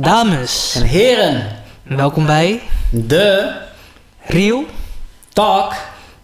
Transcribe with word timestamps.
Dames, 0.00 0.74
En 0.74 0.82
heren, 0.82 1.62
welkom 1.82 2.26
bij 2.26 2.62
de 2.90 3.56
Real 4.20 4.64
Talk 5.32 5.74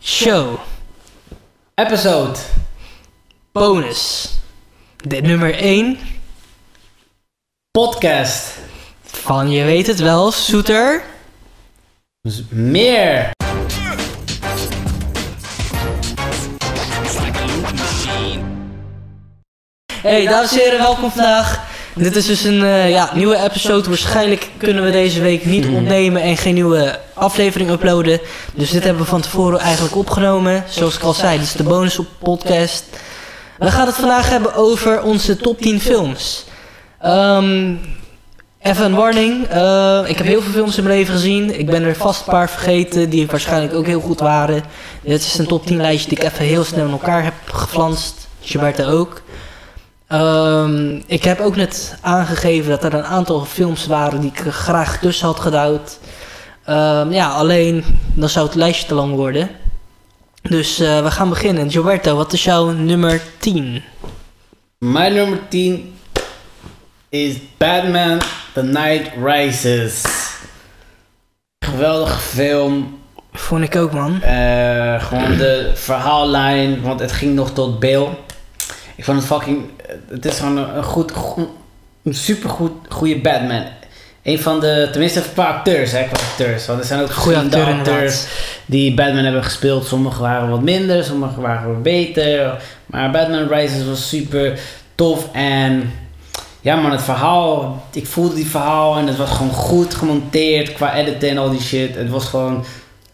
Show 0.00 0.58
episode. 1.74 2.38
Bonus. 3.52 4.30
De 4.96 5.20
nummer 5.20 5.54
1 5.54 5.98
Podcast. 7.70 8.58
van 9.02 9.50
Je 9.50 9.64
weet 9.64 9.86
het 9.86 9.98
wel, 9.98 10.30
Soeter. 10.30 11.04
Dus 12.20 12.42
meer. 12.50 13.30
Hey, 20.02 20.26
dames 20.26 20.52
en 20.52 20.58
heren, 20.58 20.78
welkom 20.78 21.10
vandaag. 21.10 21.73
Dit 21.94 22.16
is 22.16 22.26
dus 22.26 22.44
een 22.44 22.62
eh, 22.62 22.90
ja, 22.90 23.10
nieuwe 23.14 23.42
episode. 23.44 23.88
Waarschijnlijk 23.88 24.50
kunnen 24.58 24.84
we 24.84 24.90
deze 24.90 25.20
week 25.20 25.44
niet 25.44 25.66
opnemen 25.66 26.22
en 26.22 26.36
geen 26.36 26.54
nieuwe 26.54 26.98
aflevering 27.14 27.70
uploaden. 27.70 28.20
Dus 28.54 28.70
dit 28.70 28.84
hebben 28.84 29.02
we 29.02 29.08
van 29.08 29.20
tevoren 29.20 29.58
eigenlijk 29.60 29.96
opgenomen. 29.96 30.64
Zoals 30.68 30.96
ik 30.96 31.02
al 31.02 31.12
zei, 31.12 31.38
dit 31.38 31.46
is 31.46 31.52
de 31.52 31.62
bonus 31.62 31.98
op 31.98 32.06
podcast. 32.18 32.84
We 33.58 33.70
gaan 33.70 33.86
het 33.86 33.94
vandaag 33.94 34.28
hebben 34.28 34.54
over 34.54 35.02
onze 35.02 35.36
top 35.36 35.60
10 35.60 35.80
films. 35.80 36.44
Ehm, 37.00 37.74
even 38.60 38.84
een 38.84 38.94
warning. 38.94 39.46
eh, 39.46 40.00
ik 40.06 40.16
heb 40.18 40.26
heel 40.26 40.42
veel 40.42 40.52
films 40.52 40.76
in 40.76 40.84
mijn 40.84 40.98
leven 40.98 41.14
gezien. 41.14 41.58
Ik 41.58 41.66
ben 41.66 41.82
er 41.82 41.96
vast 41.96 42.20
een 42.20 42.32
paar 42.32 42.50
vergeten 42.50 43.10
die 43.10 43.26
waarschijnlijk 43.26 43.74
ook 43.74 43.86
heel 43.86 44.00
goed 44.00 44.20
waren. 44.20 44.62
Dit 45.02 45.20
is 45.20 45.38
een 45.38 45.46
top 45.46 45.66
10 45.66 45.76
lijstje 45.80 46.08
die 46.08 46.18
ik 46.18 46.24
even 46.24 46.44
heel 46.44 46.64
snel 46.64 46.86
in 46.86 46.92
elkaar 46.92 47.24
heb 47.24 47.34
geflanst. 47.44 48.14
Gilberto 48.40 48.84
ook. 48.84 49.22
Ehm, 50.14 51.00
ik 51.06 51.24
heb 51.24 51.40
ook 51.40 51.56
net 51.56 51.98
aangegeven 52.00 52.70
dat 52.70 52.84
er 52.84 52.94
een 52.94 53.04
aantal 53.04 53.44
films 53.44 53.86
waren 53.86 54.20
die 54.20 54.30
ik 54.30 54.52
graag 54.52 54.98
tussen 54.98 55.26
had 55.26 55.40
gedouwd. 55.40 55.98
Ehm, 56.64 57.12
ja, 57.12 57.28
alleen 57.28 57.84
dan 58.14 58.28
zou 58.28 58.46
het 58.46 58.54
lijstje 58.54 58.86
te 58.86 58.94
lang 58.94 59.14
worden. 59.14 59.50
Dus 60.42 60.78
eh, 60.78 61.02
we 61.02 61.10
gaan 61.10 61.28
beginnen. 61.28 61.70
Gilberto, 61.70 62.16
wat 62.16 62.32
is 62.32 62.44
jouw 62.44 62.70
nummer 62.70 63.22
10? 63.38 63.82
Mijn 64.78 65.14
nummer 65.14 65.38
10 65.48 65.94
is 67.08 67.34
Batman 67.56 68.20
The 68.52 68.62
Night 68.62 69.10
Rises. 69.24 70.02
Geweldige 71.58 72.20
film. 72.20 72.98
Vond 73.32 73.64
ik 73.64 73.76
ook, 73.76 73.92
man. 73.92 74.22
Eh, 74.22 75.04
gewoon 75.04 75.36
de 75.36 75.70
verhaallijn, 75.74 76.82
want 76.82 77.00
het 77.00 77.12
ging 77.12 77.34
nog 77.34 77.52
tot 77.52 77.80
Bale. 77.80 78.08
Ik 78.96 79.04
vond 79.04 79.18
het 79.18 79.26
fucking. 79.26 79.64
Het 80.08 80.24
is 80.24 80.38
gewoon 80.38 80.56
een, 80.56 80.76
een 80.76 80.84
goed, 80.84 81.12
goed 81.12 81.48
een 82.04 82.14
supergoed 82.14 82.72
goede 82.88 83.20
Batman. 83.20 83.62
Een 84.22 84.38
van 84.38 84.60
de, 84.60 84.88
tenminste 84.90 85.22
qua 85.32 85.44
acteurs, 85.44 85.92
hè, 85.92 86.04
qua 86.04 86.16
acteurs. 86.16 86.66
Want 86.66 86.80
er 86.80 86.84
zijn 86.84 87.00
ook 87.00 87.12
verschillende 87.12 87.56
acteur, 87.56 87.74
acteurs 87.74 88.26
die 88.66 88.94
Batman 88.94 89.24
hebben 89.24 89.44
gespeeld. 89.44 89.86
Sommige 89.86 90.20
waren 90.20 90.50
wat 90.50 90.62
minder, 90.62 91.04
sommige 91.04 91.40
waren 91.40 91.72
wat 91.72 91.82
beter. 91.82 92.62
Maar 92.86 93.10
Batman 93.10 93.48
Rises 93.48 93.84
was 93.84 94.08
super 94.08 94.58
tof 94.94 95.28
en 95.32 95.92
ja 96.60 96.76
man, 96.76 96.90
het 96.90 97.02
verhaal, 97.02 97.82
ik 97.92 98.06
voelde 98.06 98.34
die 98.34 98.46
verhaal 98.46 98.96
en 98.96 99.06
het 99.06 99.16
was 99.16 99.30
gewoon 99.30 99.52
goed 99.52 99.94
gemonteerd 99.94 100.72
qua 100.72 100.94
editen 100.94 101.28
en 101.28 101.38
al 101.38 101.50
die 101.50 101.60
shit. 101.60 101.94
Het 101.96 102.10
was 102.10 102.24
gewoon 102.24 102.64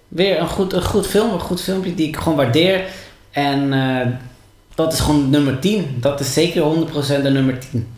weer 0.09 0.41
een 0.41 0.49
goed, 0.49 0.73
een 0.73 0.85
goed 0.85 1.07
film, 1.07 1.33
een 1.33 1.41
goed 1.41 1.63
filmpje 1.63 1.95
die 1.95 2.09
ik 2.09 2.17
gewoon 2.17 2.37
waardeer. 2.37 2.85
En 3.31 3.73
eh, 3.73 4.07
dat 4.81 4.93
is 4.93 5.01
gewoon 5.01 5.31
nummer 5.31 5.59
10. 5.59 5.97
Dat 6.01 6.21
is 6.21 6.33
zeker 6.33 6.63
100% 6.63 7.23
de 7.23 7.31
nummer 7.31 7.59
10. 7.71 7.89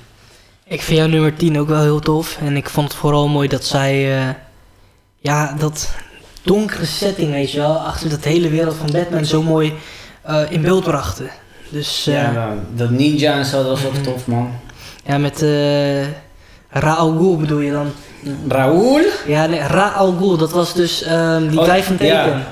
Ik 0.64 0.82
vind 0.82 0.98
jouw 0.98 1.08
nummer 1.08 1.34
10 1.36 1.58
ook 1.58 1.68
wel 1.68 1.80
heel 1.80 2.00
tof. 2.00 2.38
En 2.40 2.56
ik 2.56 2.68
vond 2.68 2.88
het 2.88 2.96
vooral 2.96 3.28
mooi 3.28 3.48
dat 3.48 3.64
zij... 3.64 4.18
eh, 4.18 4.28
ja, 5.18 5.54
dat 5.58 5.90
donkere 6.42 6.84
setting, 6.86 7.30
weet 7.30 7.50
je 7.52 7.58
wel... 7.58 7.76
achter 7.76 8.10
dat 8.10 8.24
hele 8.24 8.48
wereld 8.48 8.76
van 8.76 8.90
Batman 8.92 9.24
zo 9.24 9.42
mooi 9.42 9.72
eh, 10.22 10.40
in 10.48 10.62
beeld 10.62 10.84
brachten. 10.84 11.30
Dus 11.68 12.06
eh, 12.06 12.14
Ja, 12.14 12.22
ja, 12.22 12.32
nou, 12.32 12.58
dat 12.74 12.90
ninja 12.90 13.32
en 13.34 13.44
zo, 13.44 13.62
dat 13.62 13.80
was 13.80 13.84
ook 13.84 13.94
tof 14.04 14.26
man. 14.26 14.50
met 15.20 15.42
eh 15.42 16.06
Ra'al 16.72 17.10
Ghul 17.16 17.36
bedoel 17.36 17.60
je 17.60 17.72
dan? 17.72 17.92
Raoul? 18.48 19.00
Ja, 19.26 19.46
nee, 19.46 19.60
Ra'al 19.60 20.12
Ghul, 20.12 20.36
dat 20.36 20.50
was 20.52 20.74
dus 20.74 21.02
ehm, 21.02 21.48
die 21.48 21.60
Oh, 21.60 21.64
guy 21.64 21.82
van 21.82 21.96
ja. 21.98 22.42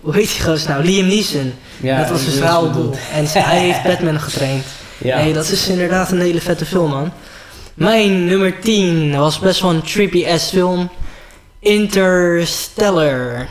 Hoe 0.00 0.14
heet 0.14 0.28
die 0.36 0.42
gozer 0.44 0.70
nou? 0.70 0.84
Liam 0.84 1.06
Neeson. 1.06 1.52
Ja, 1.80 1.98
dat 2.00 2.10
was 2.10 2.22
Ghul. 2.22 2.66
bedoelt. 2.70 2.96
En 3.12 3.24
hij 3.26 3.58
heeft 3.60 3.82
Batman 3.82 4.20
getraind. 4.20 4.64
Ja. 4.98 5.22
Nee, 5.22 5.32
dat 5.32 5.48
is 5.48 5.68
inderdaad 5.68 6.10
een 6.10 6.20
hele 6.20 6.40
vette 6.40 6.66
film, 6.66 6.90
man. 6.90 7.12
Mijn 7.74 8.24
nummer 8.24 8.60
10 8.60 9.16
was 9.16 9.38
best 9.38 9.60
wel 9.60 9.70
een 9.70 9.82
trippy-ass 9.82 10.50
film. 10.50 10.88
Interstellar. 11.60 13.48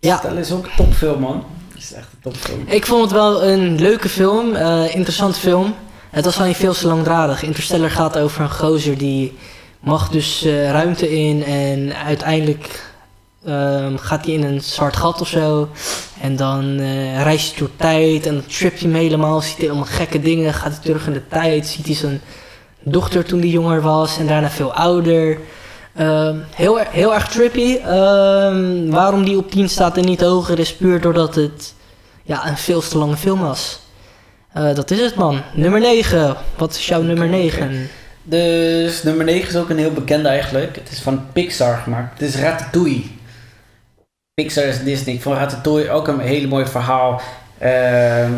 Ja, 0.00 0.20
Dat 0.22 0.36
is 0.36 0.52
ook 0.52 0.64
een 0.64 0.70
topfilm 0.76 1.20
man. 1.20 1.44
Dat 1.74 1.82
is 1.82 1.92
echt 1.92 2.06
een 2.12 2.20
topfilm. 2.32 2.62
ik 2.66 2.86
vond 2.86 3.02
het 3.02 3.12
wel 3.12 3.44
een 3.44 3.80
leuke 3.80 4.08
film, 4.08 4.54
eh 4.54 4.94
interessante 4.94 5.38
film. 5.40 5.74
Het 6.10 6.24
was 6.24 6.36
wel 6.36 6.46
niet 6.46 6.56
veel 6.56 6.72
te 6.72 6.86
langdradig. 6.86 7.42
Interstellar 7.42 7.90
gaat 7.90 8.18
over 8.18 8.40
een 8.40 8.50
gozer 8.50 8.98
die 8.98 9.36
mag 9.80 10.08
dus 10.08 10.44
eh, 10.44 10.70
ruimte 10.70 11.10
in 11.18 11.44
en 11.44 11.96
uiteindelijk 11.96 12.89
ehm, 13.44 13.96
gaat 13.96 14.24
hij 14.24 14.34
in 14.34 14.44
een 14.44 14.60
zwart 14.60 14.96
gat 14.96 15.20
of 15.20 15.28
zo. 15.28 15.68
En 16.20 16.36
dan 16.36 16.78
eh, 16.78 17.22
reist 17.22 17.50
hij 17.50 17.58
door 17.58 17.76
tijd 17.76 18.26
en 18.26 18.34
dan 18.34 18.46
tript 18.46 18.80
hij 18.80 18.90
hem 18.90 19.00
helemaal, 19.00 19.40
ziet 19.40 19.56
hij 19.56 19.68
allemaal 19.68 19.86
gekke 19.86 20.20
dingen, 20.20 20.54
gaat 20.54 20.72
hij 20.72 20.82
terug 20.82 21.06
in 21.06 21.12
de 21.12 21.28
tijd, 21.28 21.66
ziet 21.66 21.86
hij 21.86 21.94
zijn 21.94 22.20
dochter 22.80 23.24
toen 23.24 23.40
hij 23.40 23.48
jonger 23.48 23.80
was 23.80 24.18
en 24.18 24.26
daarna 24.26 24.50
veel 24.50 24.74
ouder. 24.74 25.38
Ehm, 25.94 26.36
heel, 26.54 26.78
heel 26.78 27.14
erg 27.14 27.28
trippy. 27.28 27.76
Ehm, 27.76 28.88
waarom 28.88 29.24
die 29.24 29.36
op 29.36 29.50
10 29.50 29.68
staat 29.68 29.96
en 29.96 30.04
niet 30.04 30.20
hoger 30.20 30.58
is 30.58 30.74
puur 30.74 31.00
doordat 31.00 31.34
het 31.34 31.74
ja, 32.22 32.48
een 32.48 32.56
veel 32.56 32.80
te 32.80 32.98
lange 32.98 33.16
film 33.16 33.40
was. 33.40 33.80
Eh, 34.52 34.74
dat 34.74 34.90
is 34.90 35.00
het 35.00 35.14
man. 35.14 35.42
Nummer 35.54 35.80
9. 35.80 36.36
Wat 36.56 36.74
is 36.74 36.86
jouw 36.86 37.02
nummer 37.02 37.28
9? 37.28 37.88
Dus 38.22 39.02
nummer 39.02 39.24
9 39.24 39.48
is 39.48 39.56
ook 39.56 39.70
een 39.70 39.78
heel 39.78 39.92
bekende 39.92 40.28
eigenlijk. 40.28 40.76
Het 40.76 40.90
is 40.90 41.00
van 41.00 41.26
Pixar 41.32 41.76
gemaakt. 41.76 42.20
Het 42.20 42.28
is 42.28 42.40
Ratatouille. 42.40 43.02
Pixar 44.42 44.64
is 44.64 44.82
Disney. 44.82 45.14
Ik 45.14 45.22
vond 45.22 45.36
Ratatouille 45.36 45.90
ook 45.90 46.08
een 46.08 46.20
hele 46.20 46.46
mooi 46.46 46.66
verhaal. 46.66 47.20
Ehm, 47.58 48.32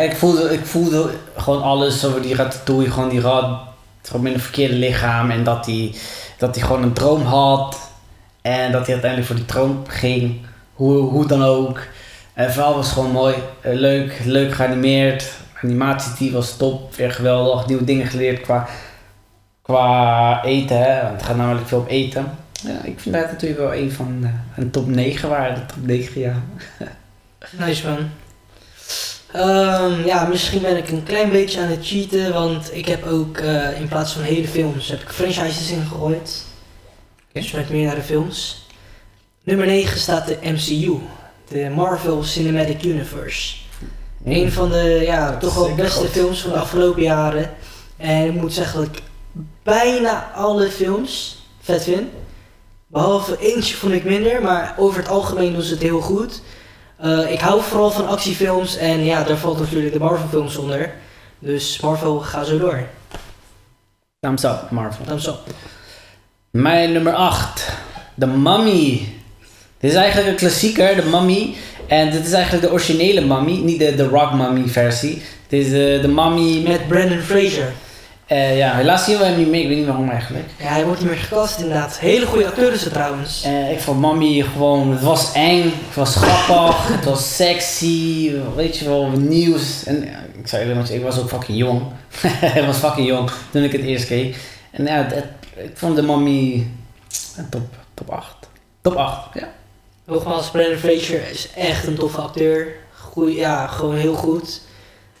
ik, 0.00 0.16
voelde, 0.16 0.52
ik 0.52 0.66
voelde 0.66 1.10
gewoon 1.36 1.62
alles 1.62 2.04
over 2.04 2.22
die 2.22 2.34
Ratatouille. 2.34 2.90
Gewoon 2.90 3.08
die 3.08 3.20
rat 3.20 3.58
gewoon 4.02 4.22
met 4.22 4.34
een 4.34 4.40
verkeerde 4.40 4.74
lichaam. 4.74 5.30
En 5.30 5.44
dat 5.44 5.66
hij 5.66 5.94
dat 6.38 6.54
hij 6.54 6.64
gewoon 6.64 6.82
een 6.82 6.92
droom 6.92 7.22
had. 7.22 7.90
En 8.42 8.72
dat 8.72 8.84
hij 8.84 8.92
uiteindelijk 8.92 9.26
voor 9.26 9.36
die 9.36 9.44
droom 9.44 9.82
ging. 9.86 10.46
Hoe, 10.74 10.96
hoe 10.96 11.26
dan 11.26 11.44
ook. 11.44 11.78
En 12.34 12.44
het 12.44 12.52
verhaal 12.52 12.74
was 12.74 12.92
gewoon 12.92 13.10
mooi. 13.10 13.34
Eh, 13.60 13.74
leuk, 13.74 14.20
leuk 14.24 14.52
geanimeerd. 14.52 15.32
Animatie 15.62 16.12
die 16.18 16.32
was 16.32 16.56
top. 16.56 16.94
Weer 16.94 17.12
geweldig. 17.12 17.66
Nieuwe 17.66 17.84
dingen 17.84 18.06
geleerd 18.06 18.40
qua, 18.40 18.66
qua 19.62 20.44
eten. 20.44 21.02
Want 21.02 21.12
het 21.12 21.22
gaat 21.22 21.36
namelijk 21.36 21.68
veel 21.68 21.78
om 21.78 21.86
eten. 21.86 22.44
Ja, 22.62 22.82
ik 22.82 23.00
vind 23.00 23.14
dat 23.14 23.30
natuurlijk 23.30 23.60
wel 23.60 23.74
een 23.74 23.92
van 23.92 24.20
de, 24.20 24.60
een 24.62 24.70
top 24.70 24.86
9 24.86 25.28
waren. 25.28 25.54
De 25.54 25.66
top 25.66 25.86
9 25.86 26.20
ja. 26.20 26.42
Nice 27.66 27.88
man. 27.88 28.10
Ehm, 29.32 30.06
ja, 30.06 30.26
misschien 30.26 30.62
ben 30.62 30.76
ik 30.76 30.88
een 30.88 31.02
klein 31.02 31.30
beetje 31.30 31.60
aan 31.60 31.68
het 31.68 31.86
cheaten, 31.86 32.32
want 32.32 32.74
ik 32.74 32.86
heb 32.86 33.06
ook 33.06 33.38
eh, 33.38 33.80
in 33.80 33.88
plaats 33.88 34.12
van 34.12 34.22
hele 34.22 34.48
films 34.48 34.88
heb 34.88 35.00
ik 35.00 35.08
franchises 35.08 35.70
ingegooid. 35.70 36.44
Dus 37.32 37.50
met 37.50 37.70
meerdere 37.70 38.02
films. 38.02 38.66
Nummer 39.42 39.66
9 39.66 39.98
staat 39.98 40.26
de 40.26 40.38
MCU, 40.42 40.98
de 41.48 41.70
Marvel 41.74 42.22
Cinematic 42.22 42.84
Universe. 42.84 43.56
Een 44.24 44.52
van 44.52 44.70
de 44.70 45.00
ja, 45.04 45.30
Dat 45.30 45.40
toch 45.40 45.54
wel 45.54 45.74
beste 45.74 45.98
goed. 45.98 46.08
films 46.08 46.40
van 46.40 46.50
de 46.50 46.58
afgelopen 46.58 47.02
jaren. 47.02 47.50
En 47.96 48.26
ik 48.26 48.40
moet 48.40 48.52
zeggen 48.52 48.80
dat 48.80 48.96
ik 48.96 49.02
bijna 49.62 50.32
alle 50.34 50.70
films 50.70 51.42
vet 51.60 51.84
vind. 51.84 52.08
Behalve 52.86 53.38
eentje 53.38 53.76
vond 53.76 53.92
ik 53.92 54.04
minder, 54.04 54.42
maar 54.42 54.74
over 54.78 54.98
het 54.98 55.08
algemeen 55.08 55.52
doen 55.52 55.62
ze 55.62 55.72
het 55.72 55.82
heel 55.82 56.00
goed. 56.00 56.40
Eh, 56.96 57.32
ik 57.32 57.40
hou 57.40 57.62
vooral 57.62 57.90
van 57.90 58.08
actiefilms 58.08 58.76
en 58.76 59.04
ja, 59.04 59.22
daar 59.22 59.36
valt 59.36 59.58
natuurlijk 59.58 59.92
de 59.92 59.98
Marvel 59.98 60.28
films 60.28 60.56
onder. 60.56 60.94
Dus 61.38 61.80
Marvel, 61.80 62.18
ga 62.18 62.44
zo 62.44 62.58
door. 62.58 62.86
Thumbs 64.20 64.44
up, 64.44 64.70
Marvel. 64.70 65.04
Thumbs 65.04 65.26
up. 65.26 65.38
Mijn 66.50 66.92
nummer 66.92 67.12
8. 67.12 67.72
The 68.18 68.26
Mummy. 68.26 69.08
Dit 69.80 69.90
is 69.90 69.96
eigenlijk 69.96 70.28
een 70.28 70.36
klassieker, 70.36 71.00
The 71.00 71.08
Mummy. 71.08 71.54
En 71.86 72.10
dit 72.10 72.26
is 72.26 72.32
eigenlijk 72.32 72.64
de 72.64 72.72
originele 72.72 73.20
Mummy, 73.20 73.52
niet 73.52 73.78
de, 73.78 73.94
de 73.94 74.08
Rock 74.08 74.32
Mummy 74.32 74.68
versie. 74.68 75.22
Dit 75.48 75.64
is 75.64 75.70
de, 75.70 75.98
de 76.02 76.08
Mummy 76.08 76.62
met... 76.62 76.78
Met 76.78 76.88
Brandon 76.88 77.20
Fraser. 77.20 77.72
Eh, 78.26 78.56
ja, 78.56 78.74
helaas 78.74 79.04
zien 79.04 79.18
we 79.18 79.24
hem 79.24 79.38
niet 79.38 79.48
meer, 79.48 79.60
ik 79.60 79.68
weet 79.68 79.76
niet 79.76 79.86
waarom 79.86 80.10
eigenlijk. 80.10 80.44
Ja, 80.58 80.66
hij 80.66 80.84
wordt 80.84 81.00
niet 81.00 81.08
meer 81.08 81.18
gecast 81.18 81.58
inderdaad. 81.58 81.98
Hele 81.98 82.26
goede 82.26 82.46
acteur 82.46 82.72
is 82.72 82.84
het 82.84 82.92
trouwens. 82.92 83.42
Eh, 83.42 83.72
ik 83.72 83.80
vond 83.80 84.00
Mummy 84.00 84.42
gewoon, 84.42 84.90
het 84.90 85.02
was 85.02 85.32
eng, 85.32 85.62
het 85.62 85.94
was 85.94 86.16
grappig, 86.16 86.88
het 86.88 87.04
was 87.04 87.36
sexy, 87.36 88.32
weet 88.54 88.76
je 88.76 88.84
wel, 88.84 89.08
nieuws. 89.08 89.84
En 89.84 90.02
ik 90.38 90.48
zei 90.48 90.68
eerlijk, 90.68 90.88
ik 90.88 91.02
was 91.02 91.18
ook 91.18 91.28
fucking 91.28 91.58
jong. 91.58 91.82
ik 92.54 92.64
was 92.66 92.76
fucking 92.76 93.06
jong 93.06 93.30
toen 93.50 93.62
ik 93.62 93.72
het 93.72 93.82
eerst 93.82 94.06
keek. 94.06 94.36
En 94.70 94.84
ja, 94.84 95.12
ik 95.54 95.70
vond 95.74 95.96
de 95.96 96.02
Mummy 96.02 96.66
een 97.36 97.48
top, 97.48 97.74
top 97.94 98.10
8. 98.10 98.34
Top 98.80 98.94
8, 98.94 99.34
ja. 99.34 99.48
Nogmaals, 100.04 100.50
Brendan 100.50 100.78
Fraser 100.78 101.30
is 101.30 101.48
echt 101.56 101.86
een 101.86 101.94
toffe 101.94 102.20
acteur. 102.20 102.74
Goeie, 102.92 103.36
ja, 103.36 103.66
gewoon 103.66 103.96
heel 103.96 104.14
goed. 104.14 104.60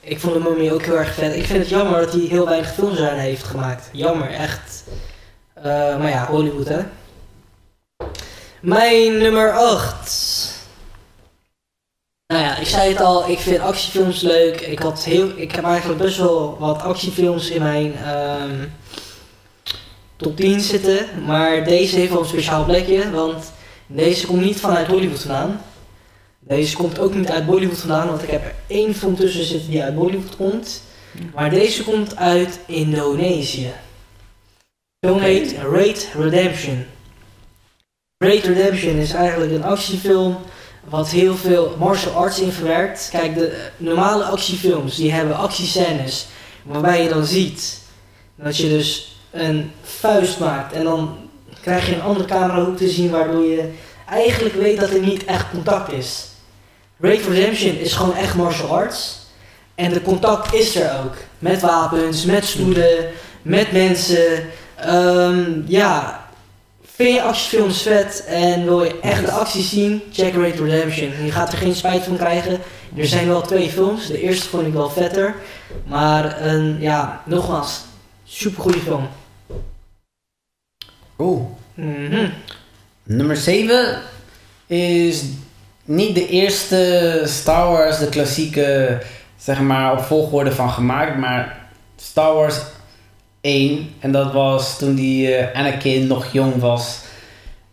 Ik 0.06 0.20
vond 0.20 0.34
de 0.34 0.40
Mummy 0.40 0.70
ook 0.70 0.82
heel 0.82 0.98
erg 0.98 1.14
vet. 1.14 1.36
Ik 1.36 1.44
vind 1.44 1.58
het 1.58 1.68
jammer 1.68 2.00
dat 2.00 2.12
hij 2.12 2.20
heel 2.20 2.44
weinig 2.44 2.74
films 2.74 3.00
aan 3.00 3.16
heeft 3.16 3.42
gemaakt. 3.42 3.88
Jammer, 3.92 4.30
echt. 4.30 4.84
Eh, 5.54 5.64
maar 5.98 6.08
ja, 6.08 6.26
Hollywood 6.26 6.68
hè. 6.68 6.80
Mijn 8.60 9.18
nummer 9.18 9.52
8. 9.52 10.54
Nou 12.26 12.42
ja, 12.42 12.56
ik 12.58 12.66
zei 12.66 12.88
het 12.88 13.00
al, 13.00 13.28
ik 13.28 13.38
vind 13.38 13.60
actiefilms 13.60 14.20
leuk. 14.20 14.60
Ik, 14.60 14.78
had 14.78 15.04
heel, 15.04 15.28
ik 15.36 15.52
heb 15.52 15.64
eigenlijk 15.64 16.00
best 16.00 16.18
wel 16.18 16.56
wat 16.58 16.82
actiefilms 16.82 17.50
in 17.50 17.62
mijn 17.62 17.94
ehm, 17.96 18.64
top 20.16 20.36
10 20.36 20.60
zitten. 20.60 21.24
Maar 21.24 21.64
deze 21.64 21.96
heeft 21.96 22.12
wel 22.12 22.20
een 22.20 22.26
speciaal 22.26 22.64
plekje, 22.64 23.10
want 23.10 23.52
deze 23.86 24.26
komt 24.26 24.44
niet 24.44 24.60
vanuit 24.60 24.86
Hollywood 24.86 25.20
vandaan. 25.20 25.60
Deze 26.48 26.76
komt 26.76 26.98
ook 26.98 27.14
niet 27.14 27.30
uit 27.30 27.46
Bollywood 27.46 27.78
vandaan, 27.78 28.08
want 28.08 28.22
ik 28.22 28.30
heb 28.30 28.44
er 28.44 28.54
één 28.66 28.94
film 28.94 29.16
tussen 29.16 29.44
zitten 29.44 29.70
die 29.70 29.82
uit 29.82 29.94
Bollywood 29.94 30.36
komt. 30.36 30.82
Maar 31.34 31.50
deze 31.50 31.84
komt 31.84 32.16
uit 32.16 32.58
Indonesië. 32.66 33.72
De 34.98 35.08
film 35.08 35.20
heet 35.20 35.54
Raid 35.70 36.08
Redemption. 36.18 36.84
Raid 38.18 38.44
Redemption 38.44 38.96
is 38.96 39.12
eigenlijk 39.12 39.52
een 39.52 39.64
actiefilm 39.64 40.36
wat 40.84 41.10
heel 41.10 41.36
veel 41.36 41.74
martial 41.78 42.14
arts 42.14 42.40
in 42.40 42.52
verwerkt. 42.52 43.08
Kijk, 43.10 43.34
de 43.34 43.68
normale 43.76 44.24
actiefilms 44.24 44.96
die 44.96 45.12
hebben 45.12 45.36
actiescènes 45.36 46.26
waarbij 46.62 47.02
je 47.02 47.08
dan 47.08 47.24
ziet 47.24 47.80
dat 48.34 48.56
je 48.56 48.68
dus 48.68 49.16
een 49.30 49.70
vuist 49.82 50.38
maakt 50.38 50.72
en 50.72 50.84
dan 50.84 51.16
krijg 51.60 51.88
je 51.88 51.94
een 51.94 52.02
andere 52.02 52.26
camerahoek 52.26 52.76
te 52.76 52.88
zien 52.88 53.10
waardoor 53.10 53.44
je 53.44 53.72
eigenlijk 54.08 54.54
weet 54.54 54.80
dat 54.80 54.90
er 54.90 55.00
niet 55.00 55.24
echt 55.24 55.50
contact 55.50 55.92
is. 55.92 56.34
Raid 56.98 57.26
Redemption 57.26 57.76
is 57.76 57.92
gewoon 57.92 58.16
echt 58.16 58.34
martial 58.34 58.76
arts. 58.76 59.18
En 59.74 59.92
de 59.92 60.02
contact 60.02 60.54
is 60.54 60.76
er 60.76 61.04
ook. 61.04 61.14
Met 61.38 61.60
wapens, 61.60 62.24
met 62.24 62.44
stoelen, 62.44 63.10
met 63.42 63.72
mensen. 63.72 64.44
Ehm, 64.76 65.62
ja, 65.66 66.24
vind 66.82 67.14
je 67.14 67.22
actiefilms 67.22 67.82
vet 67.82 68.24
en 68.26 68.64
wil 68.64 68.84
je 68.84 69.00
echt 69.00 69.24
de 69.24 69.30
actie 69.30 69.62
zien? 69.62 70.02
Check 70.12 70.34
Raid 70.34 70.58
Redemption. 70.58 71.24
Je 71.24 71.32
gaat 71.32 71.52
er 71.52 71.58
geen 71.58 71.74
spijt 71.74 72.04
van 72.04 72.16
krijgen. 72.16 72.60
Er 72.96 73.06
zijn 73.06 73.26
wel 73.26 73.40
twee 73.40 73.70
films. 73.70 74.06
De 74.06 74.20
eerste 74.20 74.48
vond 74.48 74.66
ik 74.66 74.72
wel 74.72 74.90
vetter. 74.90 75.34
Maar 75.84 76.42
een, 76.42 76.76
ja, 76.80 77.22
nogmaals, 77.24 77.80
super 78.24 78.62
goede 78.62 78.80
film. 78.80 79.08
Oeh. 81.18 81.42
Mhm. 81.74 82.30
Nummer 83.02 83.36
7 83.36 84.02
is 84.66 85.24
niet 85.86 86.14
de 86.14 86.28
eerste 86.28 87.22
Star 87.24 87.70
Wars, 87.70 87.98
de 87.98 88.08
klassieke, 88.08 88.98
zeg 89.36 89.60
maar, 89.60 89.92
op 89.92 90.00
volgorde 90.00 90.52
van 90.52 90.70
gemaakt, 90.70 91.16
maar 91.18 91.58
Star 91.96 92.34
Wars 92.34 92.56
1. 93.40 93.90
En 93.98 94.12
dat 94.12 94.32
was 94.32 94.78
toen 94.78 94.94
die 94.94 95.34
eh, 95.34 95.60
Anakin 95.60 96.06
nog 96.06 96.32
jong 96.32 96.60
was. 96.60 96.98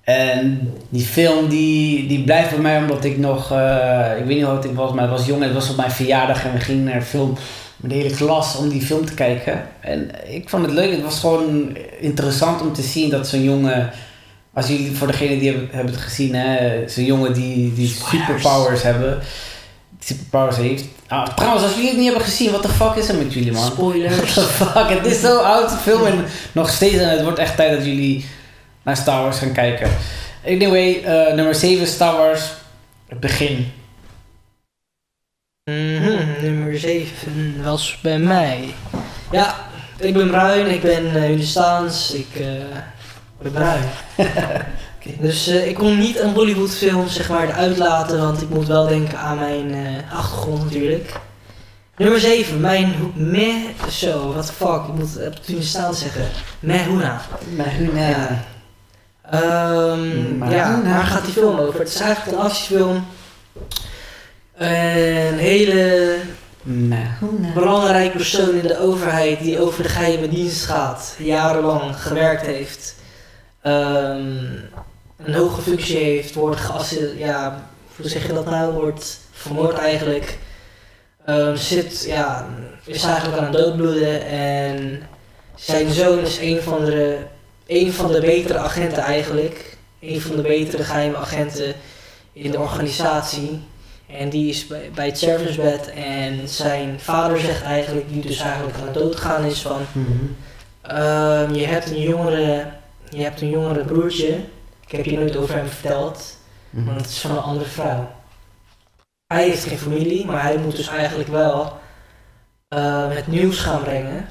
En 0.04 0.74
die 0.90 1.06
film 1.06 1.50
die, 1.50 2.08
die 2.08 2.24
blijft 2.24 2.50
bij 2.50 2.60
mij 2.60 2.78
omdat 2.78 3.04
ik 3.04 3.18
nog, 3.18 3.52
eh, 3.52 4.12
ik 4.18 4.26
weet 4.26 4.36
niet 4.36 4.44
hoe 4.44 4.54
oud 4.54 4.66
ik 4.66 4.76
was, 4.76 4.94
maar 4.94 5.04
het 5.04 5.12
was 5.12 5.26
jong 5.26 5.42
en 5.42 5.48
het 5.48 5.58
was 5.58 5.70
op 5.70 5.78
mijn 5.78 5.92
verjaardag 5.92 6.46
en 6.46 6.54
we 6.54 6.60
gingen 6.60 6.84
naar 6.84 7.02
film 7.02 7.38
met 7.76 7.92
de 7.92 7.98
hele 7.98 8.16
klas 8.16 8.56
om 8.56 8.70
die 8.70 8.82
film 8.82 9.06
te 9.06 9.14
kijken. 9.14 9.68
En 9.80 10.10
ik 10.28 10.50
vond 10.50 10.66
het 10.66 10.74
leuk, 10.74 10.92
het 10.92 11.04
was 11.04 11.20
gewoon 11.20 11.78
interessant 12.00 12.62
om 12.62 12.74
te 12.74 12.82
zien 12.82 13.10
dat 13.10 13.28
zo'n 13.28 13.44
jongen, 13.44 13.92
als 14.54 14.68
jullie, 14.68 14.96
voor 14.96 15.08
degene 15.08 15.40
die 15.40 15.52
hebben, 15.52 15.70
hebben 15.72 15.94
het 15.94 16.04
gezien, 16.04 16.36
hè, 16.36 16.84
zo'n 16.90 17.06
jongen 17.06 17.34
die, 17.34 17.74
die 17.74 17.88
Spoilers. 17.88 18.26
superpowers 18.26 18.82
hebben, 18.82 19.20
superpowers 20.00 20.58
heeft. 20.58 20.84
Ah, 21.08 21.28
trouwens, 21.36 21.64
als 21.64 21.74
jullie 21.74 21.88
het 21.88 21.98
niet 21.98 22.08
hebben 22.08 22.26
gezien, 22.26 22.52
wat 22.52 22.62
de 22.64 22.70
fuck 22.70 22.96
is 22.96 23.10
er 23.10 23.16
met 23.16 23.34
jullie 23.34 23.52
man? 23.52 23.62
What 23.62 23.74
Spoilers. 23.74 24.34
the 24.34 24.42
fuck, 24.42 24.90
het 24.90 25.06
is 25.06 25.22
zo'n 25.22 25.44
oud 25.44 25.72
film 25.82 26.06
en 26.06 26.26
nog 26.52 26.70
steeds 26.70 26.96
en 26.96 27.10
het 27.10 27.24
wordt 27.24 27.40
echt 27.40 27.56
tijd 27.56 27.78
dat 27.78 27.86
jullie 27.86 28.26
naar 28.84 28.98
Star 28.98 29.22
Wars 29.22 29.38
gaan 29.38 29.54
kijken. 29.54 29.90
Anyway, 30.48 31.04
eh, 31.04 31.34
nummer 31.34 31.56
7 31.56 31.88
Star 31.88 32.18
Wars, 32.18 32.42
het 33.08 33.20
begin. 33.20 33.72
Mhm, 35.64 36.42
nummer 36.42 36.80
7 36.80 37.64
was 37.64 38.00
bij 38.02 38.20
mij. 38.20 38.74
Ja, 39.32 39.56
ik 39.98 40.14
ben 40.14 40.28
bruin, 40.28 40.68
ik 40.68 40.82
ben 40.82 41.06
uh, 41.06 41.14
Hindustaans, 41.14 42.14
ik 42.14 42.28
eh, 42.40 42.46
ben 43.44 43.52
bruin. 43.52 43.84
Dus 45.20 45.48
eh, 45.48 45.68
ik 45.68 45.76
kon 45.76 46.00
niet 46.00 46.20
een 46.20 46.34
Bollywood 46.34 46.76
film 46.76 47.08
zeg 47.08 47.30
maar 47.30 47.48
eruit 47.48 47.78
laten, 47.78 48.20
want 48.20 48.42
ik 48.42 48.50
moet 48.50 48.68
wel 48.68 48.88
denken 48.88 49.18
aan 49.18 49.38
mijn 49.40 49.74
eh, 49.74 50.18
achtergrond 50.18 50.64
natuurlijk. 50.64 51.12
Nummer 51.98 52.20
7, 52.20 52.60
mijn 52.60 52.94
meh, 53.16 53.56
zo, 53.90 54.32
what 54.34 54.46
the 54.46 54.54
fuck, 54.54 54.82
ik 54.88 54.94
moet 54.96 55.14
het 55.14 55.40
Hindustaans 55.46 56.00
zeggen. 56.00 56.26
Mehuna. 56.60 57.22
Ja. 57.94 58.44
Ehm, 59.32 60.38
Maar- 60.38 60.52
ja, 60.52 60.82
waar 60.84 61.04
gaat 61.04 61.24
die 61.26 61.34
film 61.34 61.60
over? 61.60 61.80
Het 61.80 61.90
is 61.90 62.00
eigenlijk 62.00 62.38
een 62.38 62.44
actiefilm. 62.44 63.06
Een 64.58 65.38
hele 65.38 66.16
belangrijk 67.54 68.12
persoon 68.12 68.56
in 68.56 68.68
de 68.68 68.80
overheid 68.80 69.40
die 69.40 69.60
over 69.60 69.84
de 69.84 69.90
geheime 69.90 70.30
dienst 70.30 70.66
gaat, 70.66 71.16
jarenlang 71.18 72.02
gewerkt 72.02 72.46
heeft, 72.46 72.96
ehm, 73.64 74.36
een 75.18 75.34
hoge 75.34 75.62
functie 75.62 75.98
heeft, 75.98 76.34
wordt 76.34 76.60
geassi- 76.60 77.18
ja, 77.18 77.70
hoe 77.96 78.10
zeg 78.10 78.28
je 78.28 78.34
dat 78.34 78.46
nou, 78.46 78.74
wordt 78.74 79.20
vermoord 79.32 79.78
eigenlijk, 79.78 80.38
Ehm, 81.26 81.56
zit, 81.56 82.04
ja, 82.08 82.48
is 82.86 83.04
eigenlijk 83.04 83.38
aan 83.38 83.44
het 83.44 83.54
doodbloeden 83.54 84.26
en 84.28 85.02
zijn 85.56 85.92
zoon 85.92 86.20
is 86.20 86.38
een 86.38 86.62
van 86.62 86.86
de, 86.86 87.18
een 87.68 87.94
van 87.94 88.12
de 88.12 88.20
betere 88.22 88.58
agenten 88.58 89.04
eigenlijk, 89.04 89.78
een 90.00 90.22
van 90.22 90.36
de 90.36 90.42
betere 90.42 90.84
geheime 90.84 91.18
agenten 91.18 91.74
in 92.34 92.52
de 92.52 92.60
organisatie. 92.60 93.62
En 94.08 94.30
die 94.30 94.50
is 94.50 94.68
bij, 94.68 94.92
bij 94.96 95.06
het 95.06 95.18
servicebed 95.18 95.92
en 95.96 96.48
zijn 96.48 97.00
vader 97.00 97.40
zegt 97.40 97.64
eigenlijk, 97.64 98.10
die 98.10 98.22
dus 98.22 98.40
eigenlijk 98.40 98.78
aan 98.78 98.86
het 98.86 98.94
doodgaan 98.94 99.44
is 99.44 99.62
van... 99.62 99.82
Mhm. 99.92 100.10
ehm, 100.82 101.54
je 101.54 101.66
hebt 101.66 101.90
een 101.90 102.02
jongere, 102.02 102.66
je 103.16 103.24
hebt 103.24 103.42
een 103.42 103.50
jongere 103.50 103.84
broertje. 103.86 104.40
Ik 104.86 104.92
heb 104.92 105.06
je 105.06 105.18
nooit 105.18 105.36
over 105.36 105.56
hem 105.56 105.68
verteld, 105.68 106.38
Mhm. 106.70 106.86
want 106.86 107.02
het 107.02 107.10
is 107.10 107.20
van 107.20 107.32
een 107.32 107.38
andere 107.42 107.70
vrouw. 107.70 108.12
Hij 109.34 109.44
heeft 109.44 109.64
geen 109.64 109.78
familie, 109.78 110.26
maar 110.26 110.42
hij 110.42 110.58
moet 110.58 110.76
dus 110.76 110.88
eigenlijk 110.88 111.30
wel 111.30 111.82
ehm, 112.68 113.10
het 113.10 113.28
nieuws 113.28 113.60
gaan 113.60 113.82
brengen. 113.84 114.28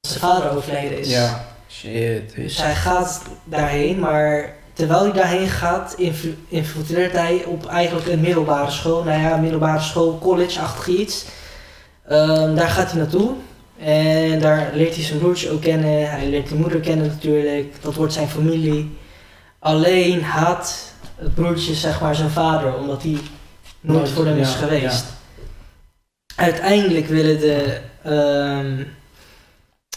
Dat 0.00 0.10
zijn 0.10 0.20
vader 0.20 0.50
overleden 0.56 0.98
is. 0.98 1.08
Ja. 1.10 1.44
Shit. 1.70 2.34
Dus 2.34 2.62
hij 2.62 2.74
gaat 2.74 3.22
daarheen, 3.44 3.98
maar 3.98 4.54
terwijl 4.72 5.02
hij 5.02 5.12
daarheen 5.12 5.48
gaat, 5.48 5.94
infiltreert 6.48 7.12
hij 7.12 7.44
op 7.44 7.66
eigenlijk 7.66 8.06
een 8.06 8.20
middelbare 8.20 8.70
school. 8.70 9.02
Nou 9.04 9.20
ja, 9.20 9.36
middelbare 9.36 9.80
school, 9.80 10.18
college-achtig 10.18 10.86
iets. 10.86 11.24
Ehm, 12.08 12.54
daar 12.54 12.68
gaat 12.68 12.90
hij 12.90 13.00
naartoe. 13.00 13.32
En 13.78 14.40
daar 14.40 14.70
leert 14.74 14.94
hij 14.94 15.04
zijn 15.04 15.18
broertje 15.18 15.50
ook 15.50 15.60
kennen. 15.60 16.10
Hij 16.10 16.28
leert 16.28 16.48
die 16.48 16.58
moeder 16.58 16.80
kennen 16.80 17.06
natuurlijk. 17.06 17.74
Dat 17.82 17.94
wordt 17.94 18.12
zijn 18.12 18.28
familie. 18.28 18.96
Alleen 19.58 20.22
haat 20.22 20.92
het 21.16 21.34
broertje 21.34 21.74
zeg 21.74 22.00
maar 22.00 22.14
zijn 22.14 22.30
vader, 22.30 22.74
omdat 22.74 23.02
hij 23.02 23.10
nooit 23.10 23.98
Nooit, 23.98 24.08
voor 24.08 24.26
hem 24.26 24.38
is 24.38 24.52
ja, 24.52 24.58
geweest. 24.58 25.04
Uiteindelijk 26.36 27.06
willen 27.06 27.40
de, 27.40 27.80
ehm, 28.02 28.82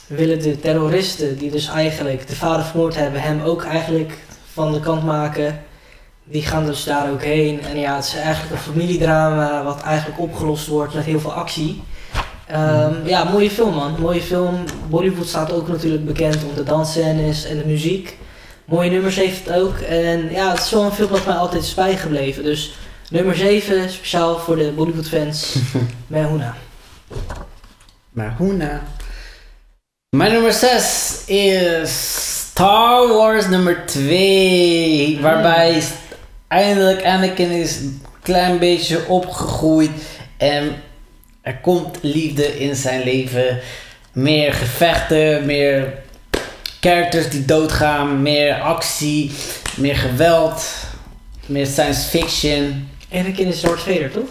willen 0.07 0.41
de 0.41 0.59
terroristen, 0.59 1.37
die 1.37 1.51
dus 1.51 1.67
eigenlijk 1.67 2.27
de 2.27 2.35
vader 2.35 2.65
vermoord 2.65 2.95
hebben, 2.95 3.21
hem 3.21 3.41
ook 3.41 3.63
eigenlijk 3.63 4.17
van 4.51 4.73
de 4.73 4.79
kant 4.79 5.03
maken. 5.03 5.63
Die 6.23 6.41
gaan 6.41 6.65
dus 6.65 6.83
daar 6.83 7.11
ook 7.11 7.23
heen. 7.23 7.61
En 7.61 7.79
ja, 7.79 7.95
het 7.95 8.05
is 8.05 8.15
eigenlijk 8.15 8.51
een 8.51 8.71
familiedrama 8.71 9.63
wat 9.63 9.81
eigenlijk 9.81 10.19
opgelost 10.19 10.67
wordt 10.67 10.93
met 10.93 11.05
heel 11.05 11.19
veel 11.19 11.33
actie. 11.33 11.81
Ehm, 12.49 13.07
ja, 13.07 13.23
mooie 13.23 13.51
film 13.51 13.73
man, 13.73 13.95
mooie 13.99 14.21
film. 14.21 14.63
Bollywood 14.87 15.27
staat 15.27 15.51
ook 15.51 15.67
natuurlijk 15.67 16.05
bekend 16.05 16.43
om 16.43 16.55
de 16.55 16.63
dansscènes 16.63 17.45
en 17.45 17.57
de 17.57 17.65
muziek. 17.65 18.17
Mooie 18.65 18.89
nummers 18.89 19.15
heeft 19.15 19.45
het 19.45 19.55
ook. 19.55 19.77
En 19.77 20.31
ja, 20.31 20.51
het 20.51 20.59
is 20.59 20.71
wel 20.71 20.83
een 20.83 20.91
film 20.91 21.11
dat 21.11 21.25
mij 21.25 21.35
altijd 21.35 21.63
is 21.63 21.73
bijgebleven. 21.73 22.43
Dus 22.43 22.73
nummer 23.09 23.35
7, 23.35 23.89
speciaal 23.89 24.37
voor 24.37 24.55
de 24.55 24.71
Bollywood 24.75 25.07
fans, 25.07 25.55
Mehuna. 26.07 26.55
Nou? 28.11 28.79
Mijn 30.09 30.31
nummer 30.31 30.53
6 30.53 31.23
is 31.25 32.15
Star 32.49 33.07
Wars 33.07 33.47
nummer 33.47 33.85
2. 33.85 35.19
Waarbij 35.21 35.83
eindelijk 36.47 37.05
Anakin 37.05 37.51
is 37.51 37.77
een 37.77 38.01
klein 38.21 38.59
beetje 38.59 39.07
opgegroeid. 39.07 39.91
En 40.37 40.75
er 41.49 41.57
komt 41.61 41.97
liefde 42.01 42.59
in 42.59 42.75
zijn 42.75 43.03
leven. 43.03 43.59
Meer 44.13 44.53
gevechten, 44.53 45.45
meer 45.45 45.93
characters 46.79 47.29
die 47.29 47.45
doodgaan, 47.45 48.21
meer 48.21 48.59
actie, 48.61 49.31
meer 49.77 49.95
geweld, 49.95 50.65
meer 51.45 51.65
science 51.65 52.09
fiction. 52.09 52.89
Anakin 53.13 53.47
is 53.47 53.61
Darth 53.61 53.79
Vader, 53.79 54.11
toch? 54.11 54.29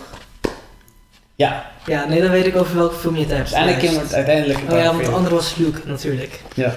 Ja, 1.36 1.70
Ja, 1.86 2.04
nee, 2.04 2.20
dan 2.20 2.30
weet 2.30 2.46
ik 2.46 2.56
over 2.56 2.76
welke 2.76 2.94
film 2.94 3.16
je 3.16 3.20
het 3.22 3.30
hebt. 3.30 3.48
dus 3.48 3.58
Anakin 3.58 3.94
wordt 3.94 4.14
uiteindelijk... 4.14 4.58
Oh 4.70 4.78
ja, 4.78 4.84
want 4.92 5.04
de 5.04 5.10
andere 5.10 5.34
was 5.34 5.54
Luke, 5.56 5.80
natuurlijk. 5.84 6.40
Ja, 6.54 6.74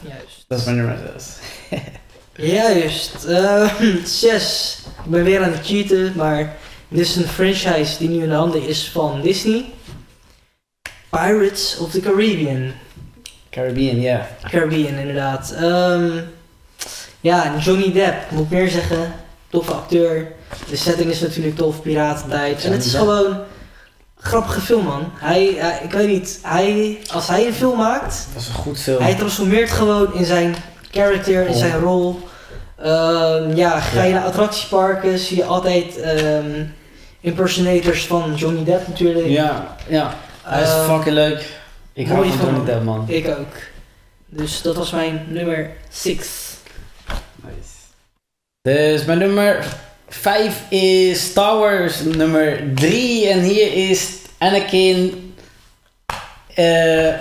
Juist. 0.00 0.44
dat 0.48 0.58
is 0.58 0.64
mijn 0.64 0.76
nummer 0.76 0.98
6. 1.16 1.80
Juist. 2.52 3.26
zes. 4.04 4.78
Ik 5.04 5.10
ben 5.10 5.24
weer 5.24 5.42
aan 5.42 5.52
het 5.52 5.66
cheaten, 5.66 6.12
maar 6.16 6.56
dit 6.88 7.00
is 7.00 7.16
een 7.16 7.28
franchise 7.28 7.98
die 7.98 8.08
nu 8.08 8.22
in 8.22 8.28
de 8.28 8.34
handen 8.34 8.66
is 8.68 8.88
van 8.92 9.20
Disney. 9.22 9.64
Pirates 11.18 11.78
of 11.78 11.90
the 11.90 12.00
Caribbean. 12.00 12.72
Caribbean, 13.50 14.00
ja. 14.00 14.26
Caribbean, 14.50 14.94
inderdaad. 14.98 15.54
Ehm, 15.60 16.10
ja, 17.20 17.52
Johnny 17.60 17.92
Depp, 17.92 18.30
moet 18.30 18.44
ik 18.44 18.50
meer 18.50 18.68
zeggen. 18.68 19.12
Toffe 19.50 19.72
acteur. 19.72 20.32
De 20.68 20.76
setting 20.76 21.10
is 21.10 21.20
natuurlijk 21.20 21.56
tof, 21.56 21.82
piratentijd. 21.82 22.64
En 22.64 22.72
het 22.72 22.84
is 22.84 22.90
Depp. 22.92 23.04
gewoon 23.04 23.26
een 23.26 23.40
grappige 24.20 24.60
film, 24.60 24.84
man. 24.84 25.10
Hij, 25.14 25.54
hij- 25.58 25.80
ik 25.84 25.92
weet 25.92 26.08
niet, 26.08 26.38
hij, 26.42 26.98
als 27.12 27.28
hij 27.28 27.46
een 27.46 27.52
film 27.54 27.76
maakt, 27.78 28.02
Dat 28.24 28.34
was 28.34 28.48
een 28.48 28.54
goed 28.54 28.80
film. 28.80 29.02
hij 29.02 29.14
transformeert 29.14 29.70
gewoon 29.70 30.14
in 30.14 30.24
zijn 30.24 30.54
character, 30.90 31.42
in 31.46 31.52
Oh. 31.52 31.56
zijn 31.58 31.78
rol. 31.80 32.20
Ehm, 32.78 33.54
ja, 33.56 33.80
ga 33.80 34.02
je 34.02 34.08
Ja. 34.08 34.14
naar 34.14 34.24
attractieparken, 34.26 35.18
zie 35.18 35.36
je 35.36 35.44
altijd 35.44 36.00
ehm, 36.00 36.64
impersonators 37.20 38.06
van 38.06 38.34
Johnny 38.34 38.64
Depp 38.64 38.88
natuurlijk. 38.88 39.26
Ja, 39.28 39.76
ja. 39.88 40.14
Hij 40.44 40.62
is 40.62 40.68
Ehm, 40.68 40.84
fucking 40.84 41.14
leuk. 41.14 41.44
Ik 41.92 42.08
hou 42.08 42.28
van. 42.28 42.38
Johnny 42.46 42.64
Depp, 42.64 42.82
man. 42.84 43.04
Ik 43.08 43.28
ook. 43.28 43.54
Dus 44.26 44.62
dat 44.62 44.76
was 44.76 44.90
mijn 44.90 45.24
nummer 45.28 45.70
6. 45.90 46.16
Nice. 47.42 47.74
Dus 48.62 49.04
mijn 49.04 49.18
nummer 49.18 49.64
5 50.08 50.62
is 50.70 51.24
Star 51.24 51.58
Wars 51.58 52.00
nummer 52.00 52.60
3. 52.74 53.28
En 53.28 53.40
hier 53.40 53.88
is 53.90 54.10
Anakin 54.38 55.34
eh, 56.54 57.14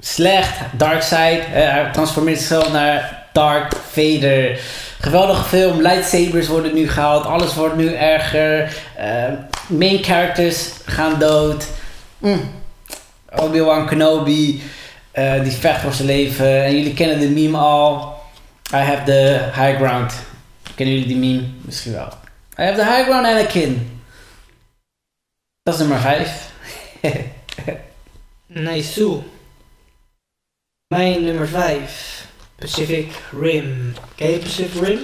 slecht, 0.00 0.54
dark 0.72 1.02
side. 1.02 1.40
Eh, 1.54 1.70
hij 1.70 1.88
transformeert 1.92 2.38
zichzelf 2.38 2.72
naar 2.72 3.26
Darth 3.32 3.76
Vader. 3.90 4.60
Geweldige 5.00 5.44
film, 5.44 5.80
lightsabers 5.82 6.46
worden 6.48 6.74
nu 6.74 6.88
gehaald, 6.88 7.24
alles 7.24 7.54
wordt 7.54 7.76
nu 7.76 7.94
erger. 7.94 8.76
Eh, 8.96 9.24
main 9.66 10.02
characters 10.04 10.68
gaan 10.84 11.18
dood. 11.18 11.66
Mm. 12.18 12.50
Obi-Wan 13.36 13.86
Kenobi, 13.86 14.62
eh, 15.10 15.42
die 15.42 15.52
vecht 15.52 15.80
voor 15.80 15.92
zijn 15.92 16.08
leven. 16.08 16.64
En 16.64 16.76
jullie 16.76 16.94
kennen 16.94 17.20
de 17.20 17.28
meme 17.28 17.58
al. 17.58 18.16
I 18.72 18.76
have 18.76 19.02
the 19.02 19.50
high 19.54 19.76
ground. 19.76 20.14
Kennen 20.74 20.94
jullie 20.94 21.08
die 21.08 21.16
meme? 21.16 21.48
Misschien 21.60 21.92
wel. 21.92 22.08
I 22.58 22.62
have 22.62 22.76
the 22.76 22.84
high 22.84 23.04
ground 23.04 23.26
Anakin. 23.26 24.00
Dat 25.62 25.74
is 25.74 25.80
nummer 25.80 26.00
5. 26.00 26.50
Nice 28.46 28.92
toe. 28.92 29.22
Mijn 30.94 31.24
nummer 31.24 31.48
5. 31.48 32.26
Pacific 32.56 33.12
Rim. 33.40 33.94
Ken 34.14 34.30
je 34.30 34.38
Pacific 34.38 34.82
Rim? 34.82 34.98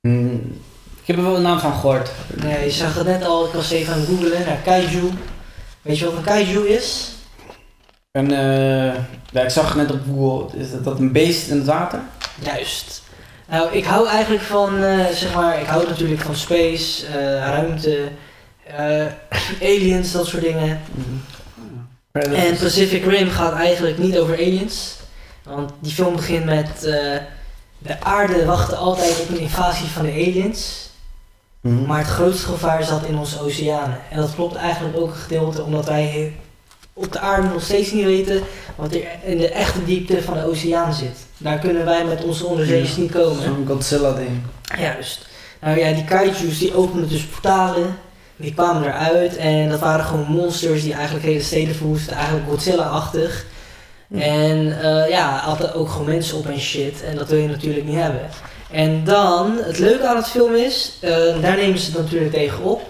Hmm. 0.00 0.60
Ik 1.00 1.06
heb 1.06 1.16
er 1.16 1.22
wel 1.22 1.34
de 1.34 1.40
naam 1.40 1.58
van 1.58 1.72
gehoord. 1.72 2.10
Nee, 2.34 2.64
je 2.64 2.70
zag 2.70 2.94
het 2.94 3.06
net 3.06 3.24
al. 3.24 3.46
Ik 3.46 3.52
was 3.52 3.70
even 3.70 3.92
aan 3.92 4.00
het 4.00 4.08
googlen 4.08 4.46
naar 4.46 4.58
kaiju. 4.64 5.10
Weet 5.86 5.98
je 5.98 6.04
wat 6.04 6.14
een 6.14 6.22
kaiju 6.22 6.68
is? 6.68 7.10
En, 8.10 8.30
eh, 8.30 8.94
ja, 9.30 9.42
ik 9.42 9.50
zag 9.50 9.68
het 9.68 9.76
net 9.76 9.90
op 9.90 10.00
Google. 10.06 10.58
Is 10.58 10.70
dat, 10.70 10.84
dat 10.84 10.98
een 10.98 11.12
beest 11.12 11.48
in 11.48 11.56
het 11.56 11.66
water? 11.66 12.00
Juist. 12.40 13.02
Nou, 13.48 13.72
ik 13.72 13.84
hou 13.84 14.08
eigenlijk 14.08 14.44
van, 14.44 14.82
eh, 14.82 15.06
zeg 15.06 15.34
maar, 15.34 15.60
ik 15.60 15.66
hou 15.66 15.88
natuurlijk 15.88 16.20
van 16.20 16.34
space, 16.34 17.06
eh, 17.06 17.14
ruimte, 17.38 18.08
eh, 18.66 19.06
aliens, 19.62 20.12
dat 20.12 20.26
soort 20.26 20.42
dingen. 20.42 20.80
En 22.12 22.56
Pacific 22.56 23.04
Rim 23.04 23.28
gaat 23.28 23.52
eigenlijk 23.52 23.98
niet 23.98 24.18
over 24.18 24.34
aliens. 24.34 24.96
Want 25.42 25.72
die 25.80 25.92
film 25.92 26.16
begint 26.16 26.44
met 26.44 26.84
eh, 26.84 27.16
de 27.78 28.00
aarde 28.00 28.44
wachtte 28.44 28.76
altijd 28.76 29.20
op 29.20 29.28
een 29.28 29.38
invasie 29.40 29.86
van 29.86 30.04
de 30.04 30.10
aliens. 30.12 30.85
Mhm. 31.66 31.86
Maar 31.86 31.98
het 31.98 32.06
grootste 32.06 32.46
gevaar 32.46 32.84
zat 32.84 33.04
in 33.04 33.18
onze 33.18 33.40
oceanen. 33.40 33.98
En 34.10 34.16
dat 34.16 34.34
klopt 34.34 34.54
eigenlijk 34.54 34.96
ook 34.96 35.08
een 35.08 35.14
gedeelte 35.14 35.62
omdat 35.62 35.86
wij 35.86 36.32
op 36.92 37.12
de 37.12 37.18
aarde 37.18 37.48
nog 37.48 37.62
steeds 37.62 37.92
niet 37.92 38.04
weten 38.04 38.42
wat 38.76 38.94
er 38.94 39.02
in 39.24 39.38
de 39.38 39.48
echte 39.48 39.84
diepte 39.84 40.22
van 40.22 40.34
de 40.34 40.46
oceaan 40.46 40.94
zit. 40.94 41.16
Daar 41.38 41.58
kunnen 41.58 41.84
wij 41.84 42.04
met 42.04 42.24
onze 42.24 42.46
onderzeeërs 42.46 42.96
niet 42.96 43.12
komen. 43.12 43.42
Zo'n 43.42 43.66
Godzilla 43.66 44.12
ding. 44.12 44.42
Juist. 44.78 45.26
Nou 45.60 45.78
ja, 45.78 45.92
die 45.92 46.04
kaiju's 46.04 46.58
die 46.58 46.74
openden 46.74 47.08
dus 47.08 47.26
portalen. 47.26 47.98
Die 48.36 48.54
kwamen 48.54 48.84
eruit 48.84 49.36
en 49.36 49.68
dat 49.68 49.80
waren 49.80 50.04
gewoon 50.04 50.26
monsters 50.26 50.82
die 50.82 50.94
eigenlijk 50.94 51.24
hele 51.24 51.42
steden 51.42 51.74
verwoesten. 51.74 52.16
Eigenlijk 52.16 52.48
Godzilla-achtig. 52.48 53.44
Hm. 54.08 54.18
En 54.18 54.80
eh, 54.82 55.08
ja, 55.10 55.38
hadden 55.38 55.74
ook 55.74 55.88
gewoon 55.88 56.06
mensen 56.06 56.38
op 56.38 56.46
en 56.46 56.60
shit. 56.60 57.02
En 57.02 57.16
dat 57.16 57.28
wil 57.28 57.38
je 57.38 57.48
natuurlijk 57.48 57.86
niet 57.86 57.96
hebben. 57.96 58.28
En 58.70 59.04
dan, 59.04 59.58
het 59.62 59.78
leuke 59.78 60.06
aan 60.06 60.16
het 60.16 60.28
film 60.28 60.54
is, 60.54 60.92
eh, 61.00 61.10
daar 61.40 61.56
nemen 61.56 61.78
ze 61.78 61.90
het 61.90 62.00
natuurlijk 62.02 62.32
tegen 62.32 62.62
op. 62.62 62.82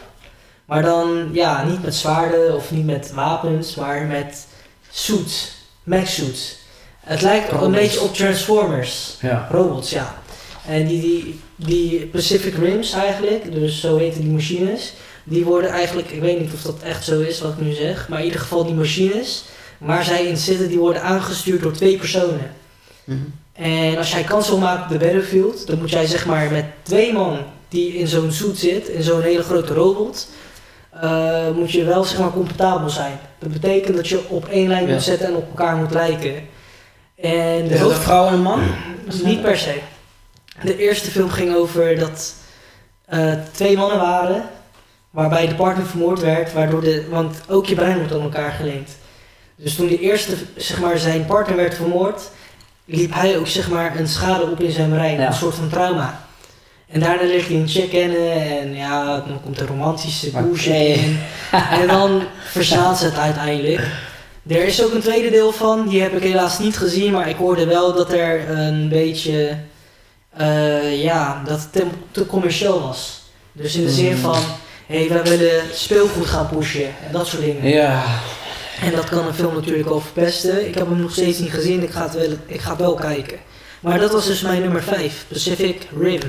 Maar 0.64 0.82
dan, 0.82 1.28
ja, 1.32 1.64
niet 1.64 1.82
met 1.82 1.94
zwaarden 1.94 2.54
of 2.54 2.70
niet 2.70 2.86
met 2.86 3.12
wapens, 3.14 3.74
maar 3.74 4.04
met 4.04 4.46
suits. 4.90 5.54
Mech 5.82 6.08
suits. 6.08 6.56
Het 7.00 7.22
lijkt 7.22 7.52
een 7.52 7.58
Robots. 7.58 7.78
beetje 7.78 8.00
op 8.00 8.14
Transformers. 8.14 9.16
Ja. 9.20 9.48
Robots, 9.50 9.90
ja. 9.90 10.14
En 10.66 10.86
die, 10.86 11.00
die, 11.00 11.40
die 11.56 12.06
Pacific 12.06 12.54
Rims 12.54 12.92
eigenlijk, 12.92 13.52
dus 13.52 13.80
zo 13.80 13.96
heten 13.96 14.20
die 14.20 14.30
machines, 14.30 14.92
die 15.24 15.44
worden 15.44 15.70
eigenlijk, 15.70 16.10
ik 16.10 16.20
weet 16.20 16.40
niet 16.40 16.52
of 16.54 16.62
dat 16.62 16.82
echt 16.82 17.04
zo 17.04 17.20
is 17.20 17.40
wat 17.40 17.52
ik 17.52 17.60
nu 17.60 17.72
zeg, 17.72 18.08
maar 18.08 18.18
in 18.18 18.24
ieder 18.24 18.40
geval 18.40 18.64
die 18.64 18.74
machines 18.74 19.44
waar 19.78 20.04
zij 20.04 20.26
in 20.26 20.36
zitten, 20.36 20.68
die 20.68 20.78
worden 20.78 21.02
aangestuurd 21.02 21.62
door 21.62 21.72
twee 21.72 21.96
personen. 21.98 22.52
Mhm. 23.04 23.18
En 23.56 23.96
als 23.98 24.12
jij 24.12 24.22
kans 24.22 24.48
wil 24.48 24.58
maken 24.58 24.82
op 24.82 24.88
de 24.88 24.98
battlefield, 25.04 25.66
dan 25.66 25.78
moet 25.78 25.90
jij 25.90 26.06
zeg 26.06 26.26
maar 26.26 26.50
met 26.50 26.64
twee 26.82 27.12
man 27.12 27.38
die 27.68 27.94
in 27.98 28.06
zo'n 28.08 28.32
suit 28.32 28.58
zit, 28.58 28.88
in 28.88 29.02
zo'n 29.02 29.22
hele 29.22 29.42
grote 29.42 29.74
robot, 29.74 30.28
eh, 31.00 31.50
moet 31.54 31.72
je 31.72 31.84
wel 31.84 32.04
zeg 32.04 32.18
maar 32.18 32.30
comfortabel 32.30 32.90
zijn. 32.90 33.18
Dat 33.38 33.52
betekent 33.52 33.96
dat 33.96 34.08
je 34.08 34.28
op 34.28 34.48
één 34.48 34.68
lijn 34.68 34.86
Ja. 34.86 34.92
moet 34.92 35.02
zetten 35.02 35.26
en 35.26 35.34
op 35.36 35.48
elkaar 35.48 35.76
moet 35.76 35.90
lijken. 35.92 36.34
En 37.16 37.68
de 37.68 37.74
Is 37.74 37.78
dat 37.78 37.78
hoofd- 37.80 38.02
vrouw 38.02 38.26
en 38.26 38.40
man? 38.42 38.60
niet 39.24 39.42
per 39.42 39.58
se. 39.58 39.74
De 40.62 40.76
eerste 40.78 41.10
film 41.10 41.30
ging 41.30 41.54
over 41.54 41.98
dat 41.98 42.34
eh, 43.06 43.32
twee 43.52 43.76
mannen 43.76 43.98
waren, 43.98 44.48
waarbij 45.10 45.48
de 45.48 45.54
partner 45.54 45.86
vermoord 45.86 46.20
werd, 46.20 46.52
waardoor 46.52 46.80
de, 46.80 47.06
want 47.10 47.36
ook 47.48 47.66
je 47.66 47.74
brein 47.74 47.98
wordt 47.98 48.12
aan 48.14 48.20
elkaar 48.20 48.52
geleend. 48.52 48.90
Dus 49.56 49.74
toen 49.74 49.86
de 49.88 49.98
eerste, 50.00 50.34
zeg 50.56 50.80
maar, 50.80 50.98
zijn 50.98 51.26
partner 51.26 51.56
werd 51.56 51.74
vermoord, 51.74 52.30
liep 52.86 53.14
hij 53.14 53.38
ook, 53.38 53.46
zeg 53.46 53.70
maar, 53.70 53.96
een 53.98 54.08
schade 54.08 54.42
op 54.50 54.60
in 54.60 54.70
zijn 54.70 54.90
brein, 54.90 55.20
Ja. 55.20 55.26
een 55.26 55.32
soort 55.34 55.54
van 55.54 55.68
trauma. 55.68 56.24
En 56.88 57.00
daarna 57.00 57.22
leert 57.22 57.46
hij 57.48 57.56
een 57.56 57.88
kennen 57.88 58.32
en 58.60 58.74
ja, 58.74 59.04
dan 59.16 59.40
komt 59.44 59.58
de 59.58 59.66
romantische 59.66 60.30
bullshit 60.30 60.96
in. 60.96 61.18
En 61.80 61.86
dan 61.86 62.22
verslaan 62.50 62.96
ze 62.96 63.04
het 63.04 63.18
uiteindelijk. 63.18 63.80
Er 64.48 64.64
is 64.66 64.84
ook 64.84 64.92
een 64.94 65.00
tweede 65.00 65.30
deel 65.30 65.52
van, 65.52 65.88
die 65.88 66.02
heb 66.02 66.12
ik 66.16 66.22
helaas 66.22 66.58
niet 66.58 66.76
gezien, 66.76 67.12
maar 67.12 67.28
ik 67.28 67.36
hoorde 67.36 67.66
wel 67.66 67.94
dat 67.94 68.12
er 68.12 68.50
een 68.50 68.88
beetje, 68.88 69.56
eh, 70.36 71.02
ja, 71.02 71.42
dat 71.46 71.60
het 71.60 71.72
te, 71.72 71.86
te 72.10 72.26
commercieel 72.26 72.80
was. 72.80 73.22
Dus 73.52 73.74
in 73.74 73.84
de 73.84 73.90
zin 73.90 74.12
Mm. 74.12 74.16
van, 74.18 74.38
hé, 74.86 74.98
hey, 74.98 75.08
wij 75.08 75.22
willen 75.22 75.62
speelgoed 75.72 76.26
gaan 76.26 76.48
pushen 76.48 76.84
en 77.06 77.12
dat 77.12 77.26
soort 77.26 77.42
dingen. 77.42 77.68
Ja. 77.68 78.02
En 78.80 78.92
dat 78.92 79.08
kan 79.08 79.26
een 79.26 79.34
film 79.34 79.54
natuurlijk 79.54 79.88
al 79.88 80.00
verpesten. 80.00 80.68
Ik 80.68 80.74
heb 80.74 80.88
hem 80.88 81.00
nog 81.00 81.12
steeds 81.12 81.38
niet 81.38 81.52
gezien, 81.52 81.82
ik 81.82 81.90
ga 81.90 82.02
het 82.02 82.14
wel, 82.14 82.30
ik 82.46 82.60
ga 82.60 82.76
wel 82.76 82.94
kijken. 82.94 83.38
Maar 83.80 83.98
dat 83.98 84.12
was 84.12 84.26
dus 84.26 84.40
mijn 84.40 84.62
nummer 84.62 84.82
5, 84.82 85.24
Pacific 85.28 85.86
Rim. 86.00 86.20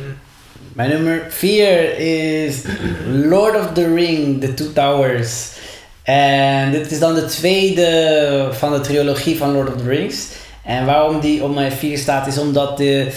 Mijn 0.74 0.90
nummer 0.90 1.26
4 1.30 1.98
is 1.98 2.62
Lord 3.08 3.56
of 3.56 3.74
the 3.74 3.94
Ring, 3.94 4.42
The 4.42 4.54
Two 4.54 4.74
Towers. 4.74 5.50
En 6.04 6.72
dit 6.72 6.92
is 6.92 7.00
dan 7.00 7.14
de 7.14 7.26
tweede 7.26 8.50
van 8.52 8.72
de 8.74 8.80
trilogie 8.80 9.38
van 9.38 9.52
Lord 9.52 9.74
of 9.74 9.82
the 9.82 9.88
Rings. 9.88 10.26
En 10.64 10.86
waarom 10.86 11.20
die 11.20 11.44
op 11.44 11.54
mijn 11.54 11.72
4 11.72 11.98
staat 11.98 12.28
is 12.28 12.38
omdat 12.38 12.78
de... 12.78 13.12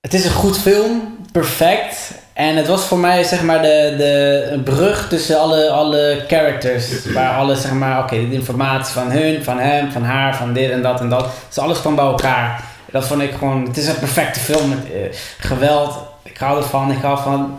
Het 0.00 0.14
is 0.14 0.24
een 0.24 0.30
goed 0.30 0.58
film, 0.58 1.16
perfect. 1.32 2.10
En 2.36 2.56
het 2.56 2.66
was 2.66 2.84
voor 2.84 2.98
mij 2.98 3.22
zeg 3.24 3.42
maar 3.42 3.62
de, 3.62 3.94
de 3.96 4.60
brug 4.64 5.08
tussen 5.08 5.40
alle, 5.40 5.70
alle 5.70 6.24
characters. 6.28 7.12
Waar 7.12 7.36
alle 7.36 7.56
zeg 7.56 7.72
maar, 7.72 8.02
oké, 8.02 8.16
de 8.28 8.34
informatie 8.34 8.92
van 8.92 9.10
hun, 9.10 9.44
van 9.44 9.58
hem, 9.58 9.92
van 9.92 10.02
haar, 10.04 10.36
van 10.36 10.52
dit 10.52 10.70
en 10.70 10.82
dat 10.82 11.00
en 11.00 11.08
dat. 11.08 11.28
Dus 11.48 11.58
alles 11.58 11.80
kwam 11.80 11.94
bij 11.94 12.04
elkaar. 12.04 12.64
Dat 12.90 13.06
vond 13.06 13.22
ik 13.22 13.32
gewoon, 13.32 13.64
het 13.66 13.76
is 13.76 13.86
een 13.88 13.98
perfecte 13.98 14.40
film 14.40 14.68
met 14.68 14.78
eh, 14.84 15.16
geweld. 15.38 15.98
Ik 16.22 16.36
hou 16.36 16.58
ervan, 16.58 16.90
ik 16.90 17.02
hou 17.02 17.18
van 17.22 17.58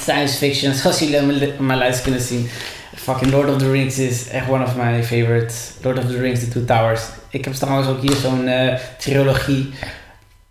science 0.00 0.36
fiction, 0.36 0.74
zoals 0.82 0.98
jullie 0.98 1.18
aan 1.18 1.66
mijn- 1.66 1.78
lijst 1.78 2.02
kunnen 2.02 2.20
zien. 2.20 2.50
Fucking 2.94 3.30
Lord 3.32 3.48
of 3.50 3.56
the 3.58 3.70
Rings 3.70 3.98
is 3.98 4.28
echt 4.28 4.48
one 4.48 4.64
of 4.64 4.76
my 4.76 5.04
favorite. 5.04 5.54
Lord 5.82 5.98
of 5.98 6.04
the 6.04 6.18
Rings, 6.18 6.40
The 6.40 6.48
Two 6.48 6.64
Towers. 6.64 7.00
Ik 7.30 7.44
heb 7.44 7.54
trouwens 7.54 7.88
ook 7.88 8.00
hier 8.00 8.16
zo'n 8.16 8.48
eh, 8.48 8.74
trilogie. 8.98 9.70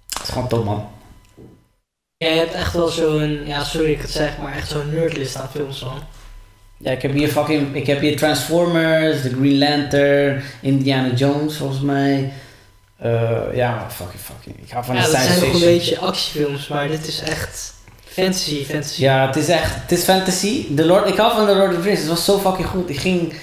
Het 0.09 0.23
is 0.23 0.29
gewoon 0.29 0.47
top, 0.47 0.65
man. 0.65 0.95
Jij 2.17 2.37
hebt 2.37 2.53
echt 2.53 2.73
wel 2.73 2.87
zo'n, 2.87 3.41
ja 3.45 3.63
sorry 3.63 3.91
ik 3.91 4.01
het 4.01 4.09
zeg, 4.11 4.37
maar 4.37 4.55
echt 4.55 4.69
zo'n 4.69 4.93
nerdlist 4.93 5.35
aan 5.35 5.49
films 5.51 5.79
van. 5.79 6.01
Ja, 6.77 6.91
ik 6.91 7.01
heb 7.01 7.13
hier 7.13 7.27
fucking... 7.27 7.75
Ik 7.75 7.87
heb 7.87 7.99
hier 7.99 8.17
Transformers, 8.17 9.21
The 9.21 9.29
Green 9.29 9.57
Lantern, 9.57 10.43
Indiana 10.61 11.13
Jones, 11.13 11.57
volgens 11.57 11.81
mij. 11.81 12.33
Eh, 12.97 13.41
ja, 13.53 13.87
fucking, 13.89 14.21
fucking. 14.21 14.57
Ik 14.63 14.69
ga 14.69 14.83
van 14.83 14.95
ja, 14.95 15.01
de 15.01 15.07
science 15.07 15.27
zijn 15.27 15.39
nog 15.39 15.53
een 15.53 15.59
fiction. 15.59 15.77
beetje 15.77 15.99
actiefilms, 15.99 16.67
maar 16.67 16.87
dit 16.87 17.07
is 17.07 17.21
echt 17.21 17.73
fantasy, 18.05 18.65
fantasy. 18.65 19.01
Ja, 19.01 19.25
het 19.25 19.35
is 19.35 19.47
echt, 19.47 19.75
het 19.81 19.91
is 19.91 20.03
fantasy. 20.03 20.75
The 20.75 20.85
Lord, 20.85 21.07
ik 21.07 21.17
hou 21.17 21.35
van 21.35 21.45
The 21.45 21.55
Lord 21.55 21.69
of 21.69 21.81
the 21.81 21.81
Rings. 21.81 21.99
Het 21.99 22.09
was 22.09 22.25
zo 22.25 22.39
fucking 22.39 22.67
goed. 22.67 22.89
Ik 22.89 22.99
ging, 22.99 23.33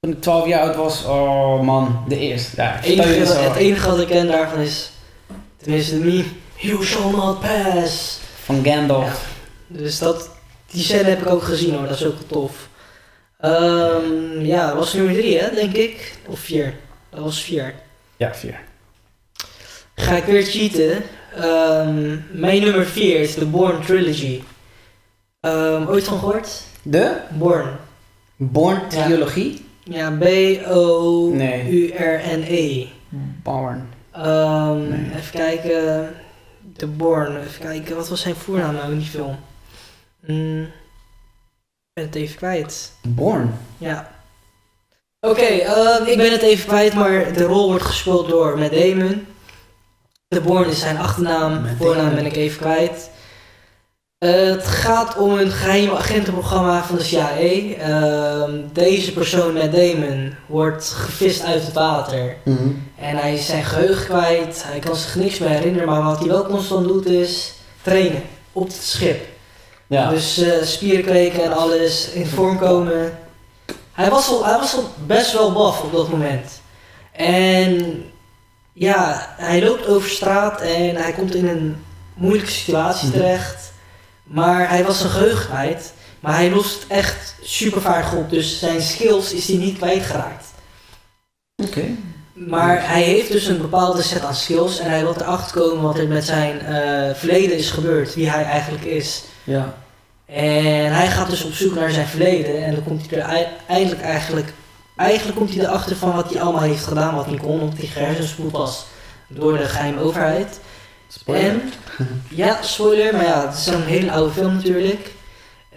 toen 0.00 0.12
ik 0.12 0.20
12 0.20 0.46
jaar 0.46 0.60
oud 0.60 0.76
was, 0.76 1.04
oh 1.04 1.60
man, 1.60 2.04
de 2.08 2.18
eerste. 2.18 2.50
Ja, 2.56 2.72
Het 2.74 2.84
enige, 2.84 3.78
het 3.78 3.84
wat 3.84 4.00
ik 4.00 4.06
ken 4.06 4.26
daarvan 4.26 4.58
is, 4.58 4.90
tenminste 5.56 5.98
de 5.98 6.04
meme, 6.04 6.24
You 6.62 6.84
shall 6.84 7.10
not 7.10 7.40
pass. 7.40 8.20
Van 8.44 8.64
Gandalf. 8.64 9.04
Ja. 9.66 9.78
Dus 9.78 9.98
dat, 9.98 10.30
die 10.70 10.82
scène 10.82 11.08
heb 11.08 11.20
ik 11.20 11.28
ook 11.28 11.42
gezien 11.42 11.74
hoor, 11.74 11.88
dat 11.88 11.96
is 12.00 12.04
ook 12.06 12.20
tof. 12.26 12.68
Ehm, 13.40 14.40
ja, 14.40 14.66
dat 14.66 14.76
was 14.76 14.92
nummer 14.94 15.14
drie 15.14 15.38
hè, 15.38 15.54
denk 15.54 15.74
ik. 15.76 16.14
Of 16.26 16.38
vier. 16.40 16.74
Dat 17.10 17.20
was 17.20 17.40
vier. 17.42 17.74
Ja, 18.16 18.34
vier. 18.34 18.60
Ga 19.94 20.16
ik 20.16 20.24
weer 20.24 20.44
cheaten. 20.44 21.02
Ehm, 21.36 22.16
mijn 22.30 22.62
nummer 22.62 22.86
4 22.86 23.20
is 23.20 23.34
de 23.34 23.46
Born 23.46 23.82
Trilogy. 23.84 24.42
Ehm, 25.40 25.86
ooit 25.88 26.04
van 26.04 26.18
gehoord? 26.18 26.62
De 26.82 27.16
Born. 27.30 27.68
Born 28.36 28.80
Ja. 28.90 29.04
trilogie. 29.04 29.64
Ja, 29.84 30.10
B-O-U-R-N-E. 31.70 32.86
Born. 33.42 33.88
Ehm, 34.12 34.88
Nee. 34.88 35.10
Even 35.16 35.30
kijken. 35.32 36.14
De 36.76 36.86
Born. 36.86 37.36
Even 37.36 37.60
kijken, 37.60 37.96
wat 37.96 38.08
was 38.08 38.20
zijn 38.20 38.34
voornaam 38.34 38.74
nou 38.74 38.92
in 38.92 38.98
die 38.98 39.08
film? 39.08 39.36
Mm, 40.26 40.62
ik 40.62 41.92
ben 41.92 42.04
het 42.04 42.14
even 42.14 42.36
kwijt. 42.36 42.92
Born. 43.02 43.54
Ja. 43.78 44.10
Oké, 45.20 45.42
ehm, 45.42 46.04
ik 46.04 46.16
ben 46.16 46.32
het 46.32 46.42
even 46.42 46.66
kwijt, 46.66 46.94
maar 46.94 47.32
de 47.32 47.44
rol 47.44 47.68
wordt 47.68 47.84
gespeeld 47.84 48.28
door 48.28 48.58
Matt 48.58 48.74
Damon. 48.74 49.26
De 50.28 50.40
Born 50.40 50.68
is 50.68 50.80
zijn 50.80 50.98
achternaam, 50.98 51.66
voornaam 51.78 52.14
ben 52.14 52.26
ik 52.26 52.36
even 52.36 52.58
kwijt. 52.58 53.10
Het 54.26 54.66
gaat 54.66 55.16
om 55.16 55.38
een 55.38 55.50
geheime 55.50 55.96
agentenprogramma 55.96 56.82
van 56.84 56.96
de 56.96 57.02
CIA. 57.02 57.26
Ehm, 57.78 58.50
deze 58.72 59.12
persoon, 59.12 59.54
Matt 59.54 59.72
Damon, 59.72 60.34
wordt 60.46 60.88
gevist 60.88 61.42
uit 61.44 61.62
het 61.64 61.72
water. 61.72 62.36
Mhm. 62.44 62.68
En 62.98 63.16
hij 63.16 63.34
is 63.34 63.46
zijn 63.46 63.64
geheugen 63.64 64.04
kwijt, 64.04 64.62
hij 64.66 64.78
kan 64.78 64.96
zich 64.96 65.14
niks 65.14 65.38
meer 65.38 65.48
herinneren, 65.48 65.88
maar 65.88 66.02
wat 66.02 66.18
hij 66.18 66.28
wel 66.28 66.46
constant 66.46 66.88
doet 66.88 67.06
is 67.06 67.52
trainen 67.82 68.22
op 68.52 68.66
het 68.66 68.76
schip. 68.82 69.26
Ja. 69.86 70.08
Dus 70.08 70.38
eh, 70.38 70.62
spieren 70.62 71.04
kweken 71.04 71.44
en 71.44 71.52
alles, 71.56 72.08
in 72.10 72.26
vorm 72.26 72.58
komen. 72.58 73.18
Hij 73.92 74.10
was, 74.10 74.28
al, 74.28 74.44
hij 74.44 74.58
was 74.58 74.74
al 74.74 74.84
best 75.06 75.32
wel 75.32 75.52
baf 75.52 75.82
op 75.82 75.92
dat 75.92 76.08
moment. 76.08 76.60
En 77.12 78.04
ja, 78.72 79.26
hij 79.36 79.64
loopt 79.64 79.86
over 79.86 80.08
straat 80.10 80.60
en 80.60 80.96
hij 80.96 81.12
komt 81.12 81.34
in 81.34 81.48
een 81.48 81.84
moeilijke 82.14 82.50
situatie 82.50 83.08
Mhm. 83.08 83.16
terecht. 83.16 83.71
Maar 84.32 84.68
hij 84.68 84.84
was 84.84 84.98
zijn 84.98 85.10
geheugen 85.10 85.46
kwijt. 85.48 85.92
Maar 86.20 86.34
hij 86.34 86.50
lost 86.50 86.84
echt 86.88 87.34
super 87.42 87.80
vaardig 87.80 88.14
op. 88.14 88.30
Dus 88.30 88.58
zijn 88.58 88.80
skills 88.82 89.32
is 89.32 89.46
hij 89.48 89.56
niet 89.56 89.76
kwijtgeraakt. 89.76 90.46
Oké. 91.62 91.84
Maar 92.34 92.88
hij 92.88 93.02
heeft 93.02 93.32
dus 93.32 93.46
een 93.46 93.60
bepaalde 93.60 94.02
set 94.02 94.24
aan 94.24 94.34
skills. 94.34 94.78
En 94.78 94.90
hij 94.90 95.00
wil 95.02 95.14
erachter 95.20 95.60
komen 95.60 95.82
wat 95.82 95.98
er 95.98 96.08
met 96.08 96.24
zijn 96.24 96.60
eh, 96.60 97.14
verleden 97.14 97.56
is 97.56 97.70
gebeurd. 97.70 98.14
Wie 98.14 98.30
hij 98.30 98.44
eigenlijk 98.44 98.84
is. 98.84 99.22
Ja. 99.44 99.74
En 100.26 100.92
hij 100.94 101.06
gaat 101.06 101.30
dus 101.30 101.44
op 101.44 101.52
zoek 101.52 101.74
naar 101.74 101.90
zijn 101.90 102.06
verleden. 102.06 102.64
En 102.64 102.74
dan 102.74 102.84
komt 102.84 103.10
hij 103.10 103.18
er 103.20 103.28
ei- 103.28 103.46
eindelijk 103.68 104.02
eigenlijk... 104.02 104.52
Eigenlijk 104.96 105.38
komt 105.38 105.54
hij 105.54 105.64
erachter 105.64 105.96
van 105.96 106.12
wat 106.14 106.30
hij 106.32 106.40
allemaal 106.42 106.62
heeft 106.62 106.84
gedaan. 106.86 107.14
Wat 107.14 107.26
hij 107.26 107.36
kon, 107.36 107.60
omdat 107.60 107.78
hij 107.78 107.86
gehersenspoeld 107.86 108.52
was. 108.52 108.84
Door 109.28 109.58
de 109.58 109.64
geheime 109.68 110.00
overheid. 110.00 110.60
Spoiler. 111.20 111.50
En, 111.50 111.62
ja, 112.28 112.62
spoiler. 112.62 113.12
Maar 113.12 113.24
ja, 113.24 113.46
het 113.48 113.58
is 113.58 113.66
een 113.66 113.82
hele 113.82 114.10
oude 114.12 114.32
film 114.32 114.54
natuurlijk. 114.54 115.12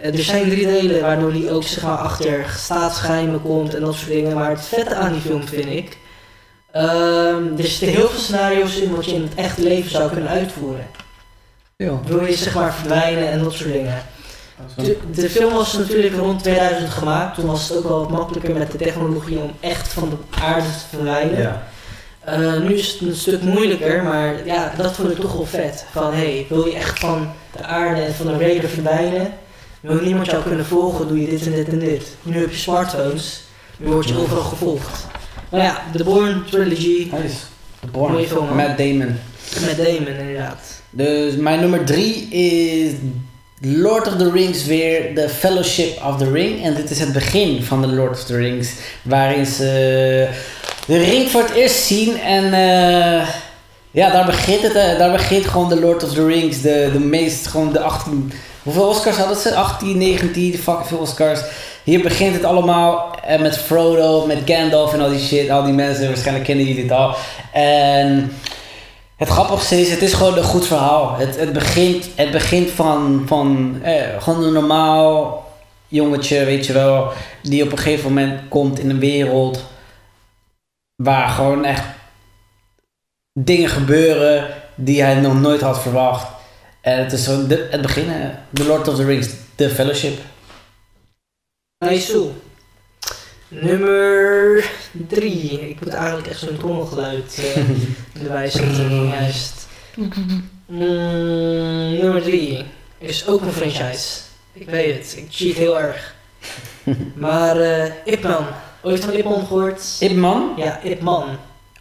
Eh, 0.02 0.14
Er 0.18 0.24
zijn 0.24 0.50
drie 0.50 0.66
delen 0.66 1.02
waardoor 1.02 1.32
hij 1.32 1.52
ook 1.52 1.64
zeg 1.64 1.84
maar, 1.84 1.98
achter 1.98 2.46
staatsgeheimen 2.58 3.42
komt 3.42 3.76
en 3.76 3.82
dat 3.82 3.94
soort 3.96 4.10
dingen. 4.10 4.36
Maar 4.36 4.50
het 4.50 4.66
vette 4.66 4.96
aan 4.96 5.12
die 5.12 5.22
film 5.22 5.48
vind 5.48 5.66
ik... 5.66 5.98
ehm, 6.72 7.44
er 7.58 7.64
zitten 7.68 7.88
heel 7.88 8.10
veel 8.10 8.20
scenario's 8.20 8.76
in 8.76 8.96
wat 8.96 9.06
je 9.06 9.16
in 9.16 9.22
het 9.22 9.36
echte 9.36 9.64
leven 9.64 9.92
zou 9.92 10.12
kunnen 10.12 10.30
uitvoeren. 10.30 10.88
Ja. 11.78 12.00
Wil 12.06 12.26
je 12.26 12.36
zeg 12.36 12.54
maar 12.56 12.74
verdwijnen 12.74 13.30
en 13.30 13.44
dat 13.44 13.54
soort 13.54 13.72
dingen. 13.72 14.04
De, 14.76 14.98
de 15.12 15.30
film 15.30 15.54
was 15.54 15.74
natuurlijk 15.74 16.16
rond 16.16 16.44
2000 16.44 16.90
gemaakt. 16.90 17.36
Toen 17.36 17.46
was 17.46 17.70
het 17.70 17.78
ook 17.78 17.84
wel 17.88 18.00
wat 18.00 18.10
makkelijker 18.10 18.54
met 18.54 18.72
de 18.72 18.78
technologie 18.78 19.38
om 19.38 19.52
echt 19.60 19.94
van 19.94 20.10
de 20.10 20.40
aarde 20.42 20.68
te 20.68 20.96
verdwijnen. 20.96 21.42
Ja. 21.42 21.68
Eh, 22.26 22.58
nu 22.62 22.74
is 22.74 22.92
het 22.92 23.02
een 23.02 23.16
stuk 23.16 23.42
moeilijker, 23.42 24.04
maar 24.04 24.46
ja, 24.46 24.74
dat 24.78 24.96
vond 24.96 25.12
ik 25.12 25.20
toch 25.20 25.34
wel 25.34 25.46
vet. 25.46 25.86
Van 25.92 26.14
hey, 26.14 26.46
wil 26.50 26.66
je 26.66 26.76
echt 26.76 27.00
van 27.00 27.28
de 27.58 27.64
aarde 27.64 28.02
en 28.02 28.14
van 28.14 28.26
de 28.26 28.38
radar 28.38 28.70
verdwijnen? 28.70 29.34
Wil 29.82 30.02
niemand 30.02 30.26
jou 30.26 30.44
kunnen 30.44 30.66
volgen, 30.66 31.08
doe 31.08 31.22
je 31.22 31.28
dit 31.28 31.46
en 31.46 31.52
dit 31.52 31.68
en 31.68 31.80
dit. 31.80 32.04
Nu 32.22 32.40
heb 32.40 32.50
je 32.50 32.58
smartphones, 32.58 33.44
nu 33.78 33.88
word 33.88 34.08
je 34.08 34.18
overal 34.18 34.44
gevolgd. 34.44 35.06
Maar 35.50 35.62
ja, 35.62 35.82
de 35.94 36.04
Born 36.04 36.44
Trilogy 36.50 37.10
Nice. 37.12 37.36
Born. 37.92 38.12
Mooie 38.12 38.28
film. 38.28 38.56
Matt 38.56 38.78
Damon. 38.78 39.18
met 39.66 39.78
Damon 39.78 40.08
inderdaad. 40.08 40.82
Dus 40.90 41.36
mijn 41.36 41.60
nummer 41.60 41.86
drie 41.86 42.28
is 42.30 42.92
Lord 43.62 44.08
of 44.08 44.16
the 44.16 44.32
Rings 44.32 44.66
weer 44.66 45.16
The 45.16 45.30
Fellowship 45.30 46.04
of 46.04 46.18
the 46.18 46.32
Ring. 46.32 46.64
En 46.64 46.76
dit 46.76 46.90
is 46.90 47.00
het 47.00 47.14
begin 47.14 47.64
van 47.64 47.82
de 47.82 47.88
Lord 47.88 48.12
of 48.12 48.24
the 48.24 48.36
Rings. 48.36 48.70
Waarin 49.02 49.46
ze 49.46 50.28
de 50.86 50.98
ring 50.98 51.30
voor 51.30 51.42
het 51.42 51.52
eerst 51.52 51.84
zien. 51.86 52.20
En 52.20 52.54
eh, 52.54 53.28
ja, 53.92 54.12
daar 54.12 54.26
begint 54.26 54.62
het. 54.62 54.76
eh, 54.76 54.98
daar 54.98 55.12
begint 55.12 55.46
gewoon 55.46 55.70
de 55.70 55.80
Lord 55.80 56.04
of 56.04 56.14
the 56.14 56.26
Rings. 56.26 56.62
De, 56.62 56.90
de 56.94 57.00
meest, 57.00 57.48
gewoon 57.48 57.72
de 57.72 57.80
18... 57.80 58.32
Hoeveel 58.64 58.88
Oscars 58.88 59.18
hadden 59.18 59.38
ze? 59.38 59.56
18, 59.56 59.98
19, 59.98 60.54
fucking 60.58 60.88
veel 60.88 60.98
Oscars. 60.98 61.40
Hier 61.84 62.02
begint 62.02 62.34
het 62.34 62.44
allemaal 62.44 63.16
eh, 63.28 63.40
met 63.40 63.58
Frodo, 63.58 64.26
met 64.26 64.38
Gandalf 64.46 64.94
en 64.94 65.02
al 65.02 65.10
die 65.10 65.20
shit. 65.20 65.50
Al 65.50 65.64
die 65.64 65.74
mensen, 65.74 66.08
waarschijnlijk 66.08 66.46
kennen 66.46 66.66
jullie 66.66 66.82
het 66.84 66.92
al. 66.92 67.16
En... 67.54 68.32
Het 69.16 69.30
grappigste 69.30 69.82
is, 69.82 69.92
het 69.92 70.02
is 70.02 70.14
gewoon 70.14 70.38
een 70.38 70.44
goed 70.44 70.68
verhaal. 70.68 71.16
Het, 71.18 71.40
het 71.40 71.54
begint, 71.54 72.06
het 72.16 72.32
begint 72.32 72.70
van, 72.70 73.24
van 73.26 73.76
gewoon 74.20 74.44
een 74.44 74.54
normaal 74.54 75.44
jongetje, 75.88 76.46
weet 76.46 76.66
je 76.66 76.74
wel, 76.74 77.12
die 77.42 77.64
op 77.64 77.72
een 77.72 77.78
gegeven 77.78 78.08
moment 78.14 78.40
komt 78.50 78.80
in 78.80 78.90
een 78.90 79.00
wereld 79.00 79.64
waar 80.96 81.30
gewoon 81.30 81.66
echt 81.66 81.84
dingen 83.34 83.70
gebeuren 83.70 84.54
die 84.76 85.02
hij 85.02 85.16
nog 85.16 85.40
nooit 85.42 85.62
had 85.62 85.82
verwacht. 85.82 86.28
En 86.82 87.04
het 87.04 87.12
is 87.12 87.24
zo 87.24 87.48
de, 87.48 87.68
het 87.72 87.82
begin, 87.82 88.08
The 88.54 88.66
Lord 88.66 88.88
of 88.88 88.96
the 88.96 89.06
Rings, 89.06 89.30
The 89.56 89.70
Fellowship. 89.70 90.20
Nice. 91.78 92.30
Nummer 93.48 94.70
3. 94.92 95.70
Ik 95.70 95.80
moet 95.80 95.94
eigenlijk 95.94 96.28
echt 96.28 96.40
zo'n 96.40 96.58
trommelgeluid 96.58 97.40
eh 97.56 97.64
erbij 98.24 98.50
zetten. 98.50 99.08
Juist. 99.08 99.68
Mm, 100.66 101.98
nummer 102.00 102.22
3 102.22 102.66
is 102.98 103.28
ook 103.28 103.42
een 103.42 103.52
franchise. 103.52 104.20
Ik 104.54 104.70
weet 104.70 104.96
het, 104.98 105.18
ik 105.18 105.28
cheat 105.30 105.56
heel 105.56 105.80
erg. 105.80 106.16
Maar 107.16 107.58
eh 107.58 107.92
Ip 108.06 108.24
Man. 108.24 108.46
Ooit 108.86 109.06
van 109.06 109.14
Ip 109.14 109.26
Man 109.26 109.46
gehoord? 109.46 109.98
Ip 110.00 110.16
Man? 110.16 110.54
Ja, 110.58 110.80
Ip 110.84 111.02
Man. 111.02 111.24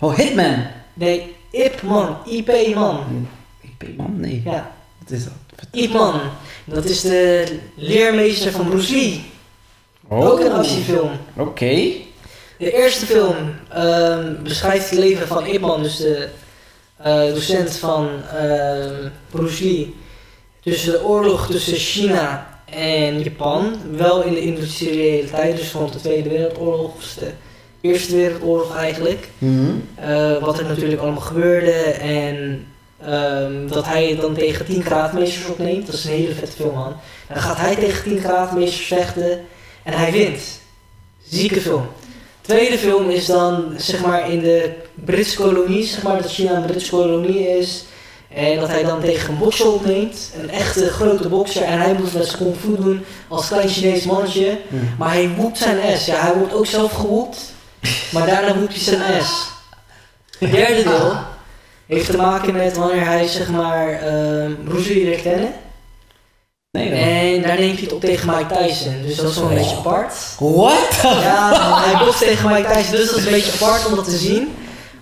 Oh, 0.00 0.14
Hitman. 0.16 0.66
Nee, 0.94 1.36
Ip 1.50 1.82
Man. 1.82 2.16
IP 2.26 2.74
Man. 2.74 3.26
Ip 3.60 3.96
Man? 3.96 4.20
Nee. 4.20 4.42
Ja, 4.44 4.72
Wat 4.98 5.10
is 5.10 5.24
dat? 5.24 5.32
Ip 5.70 5.92
Man. 5.92 6.20
Dat 6.64 6.84
is 6.84 7.00
de 7.00 7.58
leermeester 7.74 8.52
van 8.52 8.68
Bruce 8.68 8.94
Lee. 8.94 9.24
Ook 10.08 10.40
een 10.40 10.52
actiefilm. 10.52 11.10
Oké. 11.36 11.92
De 12.58 12.72
eerste 12.72 13.06
film 13.06 13.36
ehm, 13.68 14.34
beschrijft 14.42 14.90
het 14.90 14.98
leven 14.98 15.26
van 15.26 15.46
Ip 15.46 15.60
Man, 15.60 15.82
dus 15.82 15.96
de 15.96 16.28
eh, 16.96 17.26
docent 17.34 17.76
van 17.76 18.08
ehm, 18.36 19.08
Bruce 19.30 19.64
Lee. 19.64 19.94
Tussen 20.60 20.92
de 20.92 21.04
oorlog 21.04 21.46
tussen 21.50 21.76
China 21.76 22.53
en 22.64 23.22
Japan. 23.22 23.76
Wel 23.96 24.22
in 24.22 24.32
de 24.32 24.40
industriële 24.40 25.30
tijd, 25.30 25.56
dus 25.56 25.72
rond 25.72 25.92
de 25.92 26.00
Tweede 26.00 26.28
Wereldoorlog, 26.28 26.94
of 26.94 27.14
de 27.18 27.30
Eerste 27.80 28.16
Wereldoorlog 28.16 28.76
eigenlijk. 28.76 29.28
Mhm. 29.38 29.70
Eh, 29.94 30.38
wat 30.38 30.58
er 30.58 30.64
natuurlijk 30.64 31.00
allemaal 31.00 31.20
gebeurde 31.20 31.72
en 32.00 32.66
ehm, 33.00 33.68
dat 33.68 33.84
hij 33.84 34.16
dan 34.20 34.34
tegen 34.34 34.66
10 34.66 34.82
graadmeesters 34.82 35.46
opneemt. 35.46 35.86
Dat 35.86 35.94
is 35.94 36.04
een 36.04 36.10
hele 36.10 36.34
vette 36.34 36.56
film 36.56 36.74
man. 36.74 36.96
Dan 37.28 37.42
gaat 37.42 37.56
hij 37.56 37.74
tegen 37.74 38.02
10 38.02 38.20
graadmeesters 38.20 38.86
vechten 38.86 39.40
En 39.82 39.92
hij 39.92 40.12
wint. 40.12 40.60
Zieke 41.28 41.60
film. 41.60 41.86
Tweede 42.40 42.78
film 42.78 43.10
is 43.10 43.26
dan 43.26 43.74
zeg 43.76 44.04
maar 44.04 44.30
in 44.30 44.40
de 44.40 44.72
Britse 44.94 45.36
kolonie, 45.36 45.84
zeg 45.84 46.02
maar 46.02 46.22
dat 46.22 46.32
China 46.32 46.56
een 46.56 46.66
Britse 46.66 46.90
kolonie 46.90 47.48
is. 47.48 47.84
En 48.34 48.60
dat 48.60 48.68
hij 48.68 48.82
dan 48.82 49.00
tegen 49.00 49.32
een 49.32 49.38
bokser 49.38 49.72
opneemt. 49.72 50.30
Een 50.42 50.50
echte 50.50 50.90
grote 50.90 51.28
bokser. 51.28 51.62
En 51.62 51.80
hij 51.80 51.92
moet 51.92 52.14
met 52.14 52.26
zijn 52.26 52.36
kung 52.38 52.56
fu 52.60 52.76
doen 52.82 53.04
als 53.28 53.48
klein 53.48 53.68
Chinees 53.68 54.04
mannetje. 54.04 54.58
Maar 54.98 55.12
hij 55.12 55.30
woept 55.36 55.58
zijn 55.58 55.98
S. 55.98 56.06
Ja, 56.06 56.20
hij 56.20 56.34
wordt 56.34 56.54
ook 56.54 56.66
zelf 56.66 56.92
gewoept. 56.92 57.52
Maar 58.10 58.26
daarna 58.26 58.56
woept 58.58 58.72
hij 58.72 58.82
zijn 58.82 59.24
S. 59.24 59.52
Het 60.38 60.50
derde 60.50 60.82
deel 60.82 61.12
heeft 61.86 62.10
te 62.10 62.16
maken 62.16 62.54
met 62.54 62.76
wanneer 62.76 63.06
hij 63.06 63.26
zeg 63.28 63.48
maar 63.48 63.92
uh, 63.92 64.50
Bruce 64.64 64.94
Lee 64.94 65.04
leert 65.04 65.22
kennen. 65.22 65.52
Nee. 66.70 66.90
En 66.90 67.42
daar 67.42 67.58
neemt 67.58 67.74
hij 67.74 67.82
het 67.82 67.92
op 67.92 68.00
tegen 68.00 68.26
Mike 68.36 68.54
Tyson. 68.54 69.02
Dus 69.06 69.16
dat 69.16 69.30
is 69.30 69.36
wel 69.36 69.48
een 69.48 69.54
beetje 69.54 69.76
apart. 69.76 70.14
What? 70.38 71.00
Ja, 71.02 71.80
hij 71.84 72.04
bokst 72.04 72.18
tegen 72.18 72.50
Mike 72.50 72.72
Tyson. 72.72 72.96
Dus 72.96 73.06
dat 73.08 73.18
is 73.18 73.24
een 73.24 73.30
beetje 73.30 73.52
apart 73.52 73.86
om 73.86 73.94
dat 73.94 74.04
te 74.04 74.16
zien. 74.16 74.54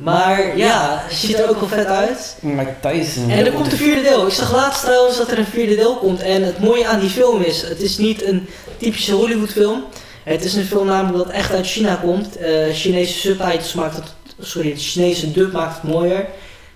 Maar 0.02 0.56
ja, 0.56 1.02
het 1.02 1.16
ziet 1.18 1.38
er 1.38 1.48
ook 1.48 1.60
wel 1.60 1.68
vet 1.68 1.86
uit. 1.86 2.36
Mike 2.40 2.74
Tyson. 2.80 3.30
En 3.30 3.46
er 3.46 3.52
komt 3.52 3.72
een 3.72 3.78
vierde 3.78 4.02
deel. 4.02 4.26
Ik 4.26 4.32
zag 4.32 4.54
laatst 4.54 4.84
trouwens 4.84 5.16
dat 5.16 5.30
er 5.30 5.38
een 5.38 5.46
vierde 5.46 5.74
deel 5.74 5.96
komt. 5.96 6.20
En 6.20 6.42
het 6.42 6.58
mooie 6.58 6.86
aan 6.86 7.00
die 7.00 7.08
film 7.08 7.42
is, 7.42 7.62
het 7.62 7.80
is 7.80 7.98
niet 7.98 8.24
een 8.24 8.48
typische 8.76 9.12
Hollywood 9.12 9.50
film. 9.50 9.84
Het 10.24 10.44
is 10.44 10.54
een 10.54 10.64
film 10.64 10.86
namelijk 10.86 11.24
dat 11.24 11.34
echt 11.34 11.52
uit 11.52 11.66
China 11.66 11.94
komt. 12.02 12.40
Uh, 12.40 12.46
Chinese 12.72 13.18
subtitles 13.18 13.74
maakt 13.74 13.96
het, 13.96 14.14
sorry, 14.38 14.72
de 14.72 14.80
Chinese 14.80 15.32
dub 15.32 15.52
maakt 15.52 15.82
het 15.82 15.92
mooier. 15.92 16.20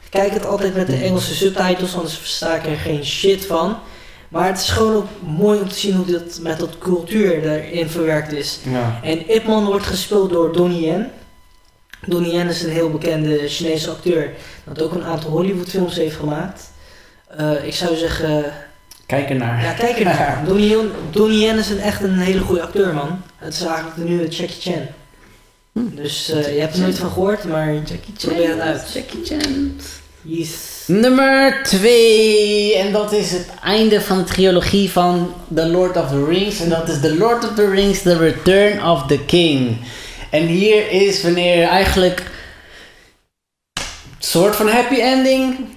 Ik 0.05 0.11
kijk 0.11 0.33
het 0.33 0.47
altijd 0.47 0.75
met 0.75 0.87
de 0.87 0.97
Engelse 0.97 1.35
subtitles, 1.35 1.95
anders 1.95 2.19
versta 2.19 2.55
ik 2.55 2.67
er 2.67 2.77
geen 2.77 3.05
shit 3.05 3.47
van. 3.47 3.77
Maar 4.29 4.47
het 4.47 4.59
is 4.59 4.69
gewoon 4.69 4.95
ook 4.95 5.09
mooi 5.37 5.61
om 5.61 5.69
te 5.69 5.79
zien 5.79 5.95
hoe 5.95 6.07
dit 6.07 6.39
met 6.43 6.59
dat 6.59 6.79
cultuur 6.79 7.51
erin 7.51 7.89
verwerkt 7.89 8.33
is. 8.33 8.59
Ja. 8.63 9.01
En 9.03 9.29
Ip 9.29 9.47
Man 9.47 9.65
wordt 9.65 9.87
gespeeld 9.87 10.31
door 10.31 10.53
Donnie 10.53 10.81
Yen. 10.81 11.11
Donnie 12.07 12.33
Yen 12.33 12.49
is 12.49 12.63
een 12.63 12.71
heel 12.71 12.91
bekende 12.91 13.49
Chinese 13.49 13.91
acteur. 13.91 14.31
Dat 14.65 14.83
ook 14.83 14.93
een 14.93 15.05
aantal 15.05 15.31
Hollywood 15.31 15.69
films 15.69 15.97
heeft 15.97 16.17
gemaakt. 16.17 16.71
Uh, 17.41 17.65
ik 17.65 17.75
zou 17.75 17.97
zeggen... 17.97 18.45
Kijk 19.07 19.29
ernaar. 19.29 19.63
Ja, 19.63 19.73
kijk 19.73 19.99
ernaar. 19.99 20.43
Donnie 20.47 20.69
Yen, 20.69 20.91
Donnie 21.11 21.45
Yen 21.45 21.59
is 21.59 21.71
een, 21.71 21.81
echt 21.81 22.03
een 22.03 22.19
hele 22.19 22.41
goede 22.41 22.63
acteur, 22.63 22.95
man. 22.95 23.23
Het 23.37 23.55
is 23.55 23.63
eigenlijk 23.63 23.97
de 23.97 24.05
nieuwe 24.05 24.29
Jackie 24.29 24.61
Chan. 24.61 24.87
Dus 25.73 26.31
uh, 26.31 26.55
je 26.55 26.61
hebt 26.61 26.75
er 26.75 26.81
nooit 26.81 26.99
van 26.99 27.11
gehoord, 27.11 27.45
maar 27.45 27.75
Jackie 27.75 28.13
probeer 28.19 28.49
het 28.49 28.61
uit. 28.61 28.93
Jackie 28.93 29.25
Chan. 29.25 29.77
Yes. 30.23 30.85
Nummer 30.87 31.63
2. 31.63 32.77
En 32.77 32.93
dat 32.93 33.13
is 33.13 33.33
het 33.33 33.47
einde 33.65 34.01
van 34.01 34.19
de 34.19 34.25
trilogie 34.25 34.91
van 34.91 35.35
The 35.55 35.67
Lord 35.67 35.97
of 35.97 36.09
the 36.09 36.25
Rings. 36.25 36.61
En 36.61 36.69
dat 36.69 36.89
is 36.89 37.01
The 37.01 37.17
Lord 37.17 37.45
of 37.45 37.55
the 37.55 37.71
Rings, 37.71 38.03
The 38.03 38.19
Return 38.19 38.85
of 38.85 39.07
the 39.07 39.19
King. 39.19 39.79
En 40.31 40.47
hier 40.47 40.91
is 40.91 41.23
wanneer 41.23 41.69
eigenlijk 41.69 42.23
soort 44.19 44.57
van 44.57 44.69
happy 44.69 45.01
ending. 45.01 45.69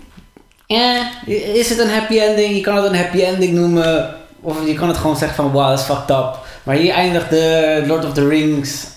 Eh, 0.68 1.06
is 1.54 1.70
het 1.70 1.80
een 1.80 1.90
happy 1.90 2.20
ending? 2.20 2.56
Je 2.56 2.62
kan 2.62 2.76
het 2.76 2.86
een 2.86 2.96
happy 2.96 3.22
ending 3.22 3.54
noemen. 3.54 4.16
Of 4.42 4.66
je 4.66 4.74
kan 4.74 4.88
het 4.88 4.98
gewoon 4.98 5.18
zeggen 5.18 5.36
van 5.36 5.52
wow, 5.52 5.70
dat 5.70 5.80
is 5.80 5.86
fucked 5.86 6.10
up. 6.10 6.38
Maar 6.64 6.76
hier 6.76 6.94
eindigt 6.94 7.30
de 7.30 7.84
Lord 7.88 8.06
of 8.06 8.14
the 8.14 8.28
Rings. 8.28 8.88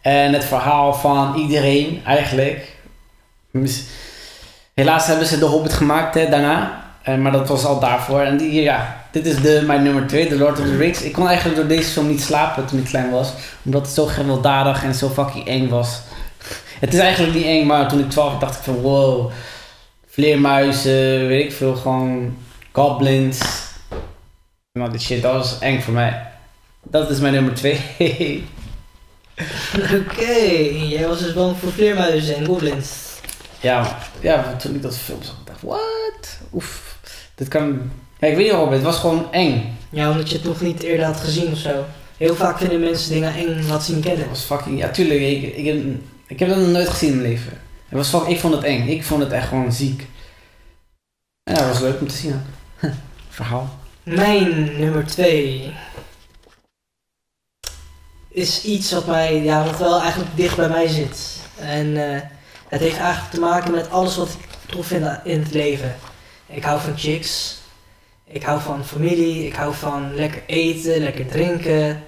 En 0.00 0.32
het 0.32 0.44
verhaal 0.44 0.94
van 0.94 1.34
iedereen 1.36 2.02
eigenlijk. 2.04 2.76
Helaas 4.74 5.06
hebben 5.06 5.26
ze 5.26 5.38
de 5.38 5.44
Hobbit 5.44 5.72
gemaakt 5.72 6.14
hè, 6.14 6.28
daarna. 6.28 6.83
Uh, 7.08 7.16
maar 7.16 7.32
dat 7.32 7.48
was 7.48 7.64
al 7.64 7.80
daarvoor. 7.80 8.20
En 8.20 8.36
die, 8.36 8.62
ja, 8.62 9.06
dit 9.10 9.26
is 9.26 9.36
de, 9.36 9.62
mijn 9.66 9.82
nummer 9.82 10.06
2, 10.06 10.28
The 10.28 10.38
Lord 10.38 10.60
of 10.60 10.66
the 10.66 10.76
Rings. 10.76 11.02
Ik 11.02 11.12
kon 11.12 11.26
eigenlijk 11.26 11.56
door 11.56 11.66
deze 11.66 11.90
film 11.90 12.08
niet 12.08 12.22
slapen 12.22 12.66
toen 12.66 12.78
ik 12.78 12.84
klein 12.84 13.10
was. 13.10 13.32
Omdat 13.62 13.82
het 13.82 13.94
zo 13.94 14.06
gewelddadig 14.06 14.84
en 14.84 14.94
zo 14.94 15.08
fucking 15.08 15.46
eng 15.46 15.68
was. 15.68 16.00
Het 16.80 16.94
is 16.94 17.00
eigenlijk 17.00 17.34
niet 17.34 17.44
eng, 17.44 17.66
maar 17.66 17.88
toen 17.88 17.98
ik 17.98 18.10
12 18.10 18.30
was 18.30 18.40
dacht 18.40 18.56
ik 18.56 18.62
van 18.62 18.74
wow. 18.74 19.30
Vleermuizen, 20.06 21.26
weet 21.26 21.44
ik 21.44 21.52
veel, 21.52 21.76
gewoon 21.76 22.36
goblins. 22.72 23.40
Nou, 24.72 24.90
dit 24.90 25.02
shit, 25.02 25.22
dat 25.22 25.32
was 25.32 25.58
eng 25.58 25.80
voor 25.80 25.94
mij. 25.94 26.26
Dat 26.82 27.10
is 27.10 27.18
mijn 27.18 27.34
nummer 27.34 27.54
2. 27.54 27.80
Oké, 29.76 30.04
okay, 30.10 30.86
jij 30.88 31.08
was 31.08 31.18
dus 31.18 31.32
bang 31.32 31.56
voor 31.56 31.72
vleermuizen 31.72 32.36
en 32.36 32.44
goblins. 32.46 32.88
Ja, 33.60 33.98
ja, 34.20 34.56
toen 34.56 34.74
ik 34.74 34.82
dat 34.82 34.96
film 34.96 35.22
zag, 35.22 35.34
dacht 35.44 35.62
ik, 35.62 35.68
what? 35.68 36.38
Oef, 36.52 36.93
dit 37.34 37.48
kan... 37.48 37.90
Ja, 38.18 38.26
ik 38.26 38.34
weet 38.34 38.44
niet 38.44 38.50
waarom, 38.50 38.72
het 38.72 38.82
was 38.82 38.98
gewoon 38.98 39.32
eng. 39.32 39.76
Ja, 39.90 40.10
omdat 40.10 40.30
je 40.30 40.36
het 40.36 40.44
nog 40.44 40.60
niet 40.60 40.82
eerder 40.82 41.06
had 41.06 41.20
gezien 41.20 41.52
of 41.52 41.58
zo. 41.58 41.84
Heel 42.16 42.34
vaak 42.34 42.58
vinden 42.58 42.80
mensen 42.80 43.12
dingen 43.12 43.34
eng 43.34 43.66
wat 43.66 43.84
zien 43.84 44.00
kennen. 44.00 44.20
Het 44.20 44.28
was 44.28 44.42
fucking... 44.42 44.78
Ja, 44.78 44.90
tuurlijk, 44.90 45.20
ik, 45.20 45.56
ik, 45.56 45.64
heb, 45.64 45.76
ik 46.26 46.38
heb 46.38 46.48
dat 46.48 46.58
nog 46.58 46.68
nooit 46.68 46.88
gezien 46.88 47.10
in 47.10 47.16
mijn 47.16 47.28
leven. 47.28 47.52
Het 47.88 47.98
was 47.98 48.08
fucking, 48.08 48.34
ik 48.34 48.40
vond 48.40 48.54
het 48.54 48.64
eng. 48.64 48.88
Ik 48.88 49.04
vond 49.04 49.22
het 49.22 49.32
echt 49.32 49.48
gewoon 49.48 49.72
ziek. 49.72 50.06
Ja, 51.42 51.54
dat 51.54 51.66
was 51.66 51.80
leuk 51.80 52.00
om 52.00 52.08
te 52.08 52.16
zien. 52.16 52.40
Verhaal. 53.28 53.78
Mijn 54.02 54.78
nummer 54.78 55.06
2 55.06 55.74
is 58.28 58.64
iets 58.64 58.92
wat 58.92 59.06
mij, 59.06 59.42
ja, 59.42 59.64
wat 59.64 59.78
wel 59.78 60.00
eigenlijk 60.00 60.36
dicht 60.36 60.56
bij 60.56 60.68
mij 60.68 60.88
zit. 60.88 61.40
En 61.58 61.86
uh, 61.86 62.20
het 62.68 62.80
heeft 62.80 62.98
eigenlijk 62.98 63.34
te 63.34 63.40
maken 63.40 63.72
met 63.72 63.90
alles 63.90 64.16
wat 64.16 64.28
ik 64.28 64.48
tof 64.66 64.86
vind 64.86 65.06
in 65.24 65.38
het 65.38 65.52
leven. 65.52 65.94
Ik 66.54 66.62
hou 66.64 66.80
van 66.80 66.98
chicks. 66.98 67.56
Ik 68.24 68.42
hou 68.42 68.60
van 68.60 68.84
familie. 68.84 69.46
Ik 69.46 69.54
hou 69.54 69.74
van 69.74 70.14
lekker 70.14 70.42
eten, 70.46 71.02
lekker 71.02 71.26
drinken. 71.26 72.02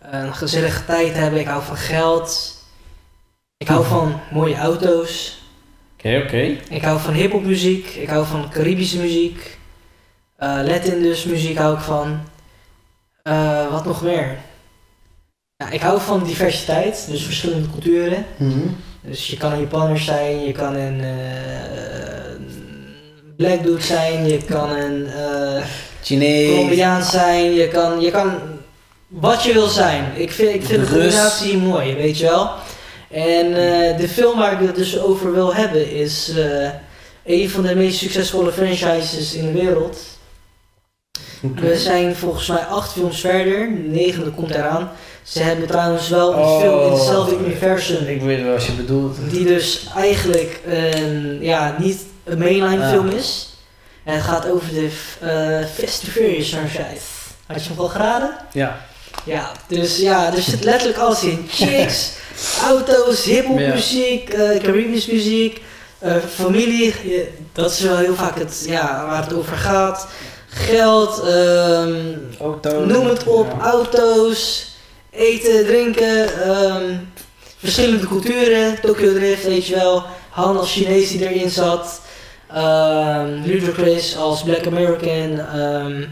Een 0.00 0.34
gezellige 0.34 0.84
tijd 0.84 1.14
hebben. 1.14 1.40
Ik 1.40 1.46
hou 1.46 1.62
van 1.62 1.76
geld. 1.76 2.56
Ik 3.56 3.68
hou 3.68 3.84
van 3.84 4.20
mooie 4.32 4.56
auto's. 4.56 5.42
Oké, 5.92 6.08
okay, 6.08 6.22
oké. 6.22 6.26
Okay. 6.26 6.76
Ik 6.76 6.82
hou 6.82 7.00
van 7.00 7.14
hip-hop 7.14 7.44
muziek. 7.44 7.86
Ik 7.86 8.08
hou 8.08 8.26
van 8.26 8.50
Caribische 8.50 8.98
muziek. 8.98 9.58
Uh, 10.38 10.60
Latin 10.64 11.02
dus 11.02 11.24
muziek 11.24 11.58
hou 11.58 11.74
ik 11.74 11.80
van. 11.80 12.20
Uh, 13.24 13.70
wat 13.70 13.84
nog 13.84 14.02
meer? 14.02 14.38
Ja, 15.56 15.70
ik 15.70 15.80
hou 15.80 16.00
van 16.00 16.24
diversiteit, 16.24 17.06
dus 17.10 17.24
verschillende 17.24 17.70
culturen. 17.70 18.24
Mm 18.36 18.50
-hmm. 18.50 18.76
Dus 19.00 19.26
je 19.26 19.36
kan 19.36 19.52
een 19.52 19.60
Japanner 19.60 19.98
zijn, 19.98 20.44
je 20.44 20.52
kan 20.52 20.74
een 20.74 21.00
uh, 21.00 22.07
black 23.38 23.62
dude 23.62 23.82
zijn, 23.82 24.26
je 24.26 24.38
kan 24.44 24.70
een 24.70 25.06
uh, 25.06 25.64
Chinees, 26.02 26.50
Colombiaan 26.50 27.02
zijn, 27.02 27.52
je 27.52 27.68
kan, 27.68 28.00
je 28.00 28.10
kan 28.10 28.32
wat 29.08 29.42
je 29.42 29.52
wil 29.52 29.66
zijn. 29.66 30.04
Ik 30.14 30.30
vind, 30.30 30.54
ik 30.54 30.64
vind 30.64 30.86
de 30.86 30.92
combinatie 30.92 31.56
mooi, 31.56 31.94
weet 31.94 32.18
je 32.18 32.24
wel. 32.24 32.50
En 33.10 33.46
uh, 33.46 33.98
de 33.98 34.08
film 34.08 34.38
waar 34.38 34.52
ik 34.52 34.66
het 34.66 34.76
dus 34.76 35.00
over 35.00 35.34
wil 35.34 35.54
hebben 35.54 35.92
is 35.92 36.32
een 37.24 37.50
van 37.50 37.62
de 37.62 37.74
meest 37.74 37.98
succesvolle 37.98 38.52
franchises 38.52 39.34
in 39.34 39.52
de 39.52 39.52
wereld. 39.52 39.98
We 41.40 41.76
zijn 41.76 42.16
volgens 42.16 42.46
mij 42.46 42.64
acht 42.64 42.92
films 42.92 43.20
verder, 43.20 43.58
de 43.58 43.88
negende 43.88 44.30
komt 44.30 44.54
eraan. 44.54 44.90
Ze 45.22 45.42
hebben 45.42 45.66
trouwens 45.66 46.08
wel 46.08 46.32
een 46.32 46.38
oh, 46.38 46.60
film 46.60 46.80
in 46.80 46.92
hetzelfde 46.92 47.36
universum. 47.36 48.06
Ik 48.06 48.22
weet 48.22 48.42
wel 48.42 48.52
wat 48.52 48.64
je 48.64 48.72
bedoelt. 48.72 49.16
Die 49.30 49.44
dus 49.44 49.86
eigenlijk 49.94 50.60
ja, 51.40 51.76
niet 51.78 51.98
een 52.28 52.38
mainline 52.38 52.78
Ja. 52.84 52.88
film 52.90 53.08
is. 53.08 53.48
En 54.04 54.14
het 54.14 54.22
gaat 54.24 54.50
over 54.50 54.68
de 54.68 54.90
uh, 55.22 55.66
Fast 55.78 56.02
Furious 56.04 56.48
franchise. 56.48 57.00
Had 57.46 57.62
je 57.64 57.70
hem 57.70 57.78
al 57.78 57.88
geraden? 57.88 58.30
Ja. 58.52 58.86
Ja, 59.24 59.52
dus 59.66 59.96
ja, 59.98 60.32
er 60.34 60.42
zit 60.42 60.64
letterlijk 60.64 60.98
alles 60.98 61.22
in. 61.22 61.46
Chicks, 61.50 62.10
auto's, 62.62 63.24
hip-hop 63.24 63.56
muziek, 63.58 64.28
eh 64.28 64.62
Caribisch 64.62 65.06
muziek, 65.06 65.62
eh, 65.98 66.12
familie. 66.34 66.94
Dat 67.52 67.70
is 67.70 67.80
wel 67.80 67.96
heel 67.96 68.14
vaak 68.14 68.38
het, 68.38 68.64
ja, 68.66 69.06
waar 69.06 69.22
het 69.22 69.32
over 69.34 69.56
gaat. 69.56 70.06
Geld, 70.48 71.20
ehm, 71.20 72.04
Auto. 72.40 72.84
noem 72.84 73.06
het 73.06 73.24
op, 73.24 73.46
Ja. 73.58 73.64
auto's, 73.70 74.68
eten, 75.10 75.66
drinken, 75.66 76.42
ehm, 76.42 76.94
verschillende 77.58 78.06
culturen, 78.06 78.80
Tokyo 78.80 79.12
Drift, 79.14 79.44
weet 79.44 79.66
je 79.66 79.74
wel, 79.74 80.04
Han 80.30 80.58
als 80.58 80.72
Chinees 80.72 81.10
die 81.10 81.28
erin 81.28 81.50
zat, 81.50 82.00
ehm 82.52 83.42
Ludacris 83.44 84.16
als 84.16 84.42
Black 84.42 84.66
American, 84.66 85.38
ehm 85.54 86.04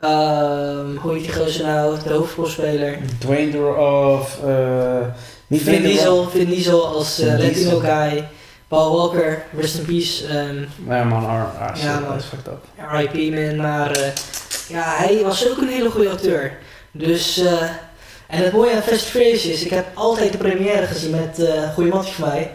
ehm, 0.00 0.96
hoe 0.96 1.14
heet 1.14 1.24
die 1.24 1.32
gozer 1.32 1.64
nou, 1.66 1.96
de 2.04 2.12
hoofdrolspeler. 2.12 2.98
Dwayne 3.18 3.66
of... 3.76 4.38
eh 4.44 5.06
niet 5.46 5.62
Vin 5.62 5.82
Diesel. 5.82 6.28
Vin 6.28 6.48
Diesel 6.48 6.86
als 6.86 7.18
eh, 7.18 7.34
Vin 7.34 7.46
Latino 7.46 7.78
guy, 7.78 8.28
Paul 8.68 8.96
Walker, 8.96 9.42
rest 9.56 9.78
in 9.78 9.84
peace, 9.84 10.26
Ja 10.88 11.04
man, 11.04 11.24
ah, 11.24 11.60
ah, 11.60 11.76
Ja, 11.76 11.98
man. 12.00 12.16
is 12.16 12.24
fucked 12.24 12.46
up. 12.46 12.64
R.I.P. 12.92 13.34
man, 13.34 13.56
maar 13.56 13.90
eh, 13.90 14.10
ja, 14.68 14.82
hij 14.96 15.20
was 15.22 15.50
ook 15.50 15.56
een 15.58 15.68
hele 15.68 15.90
goede 15.90 16.10
acteur. 16.10 16.58
Dus, 16.92 17.38
eh, 17.38 17.62
en 18.34 18.42
het 18.44 18.52
mooie 18.52 18.74
aan 18.74 18.82
Furious 18.98 19.44
is, 19.46 19.62
ik 19.64 19.70
heb 19.70 19.86
altijd 19.94 20.32
de 20.32 20.38
première 20.38 20.86
gezien 20.86 21.10
met 21.10 21.38
eh, 21.38 21.54
een 21.54 21.72
goede 21.72 21.90
matje 21.90 22.12
van 22.14 22.28
mij. 22.28 22.50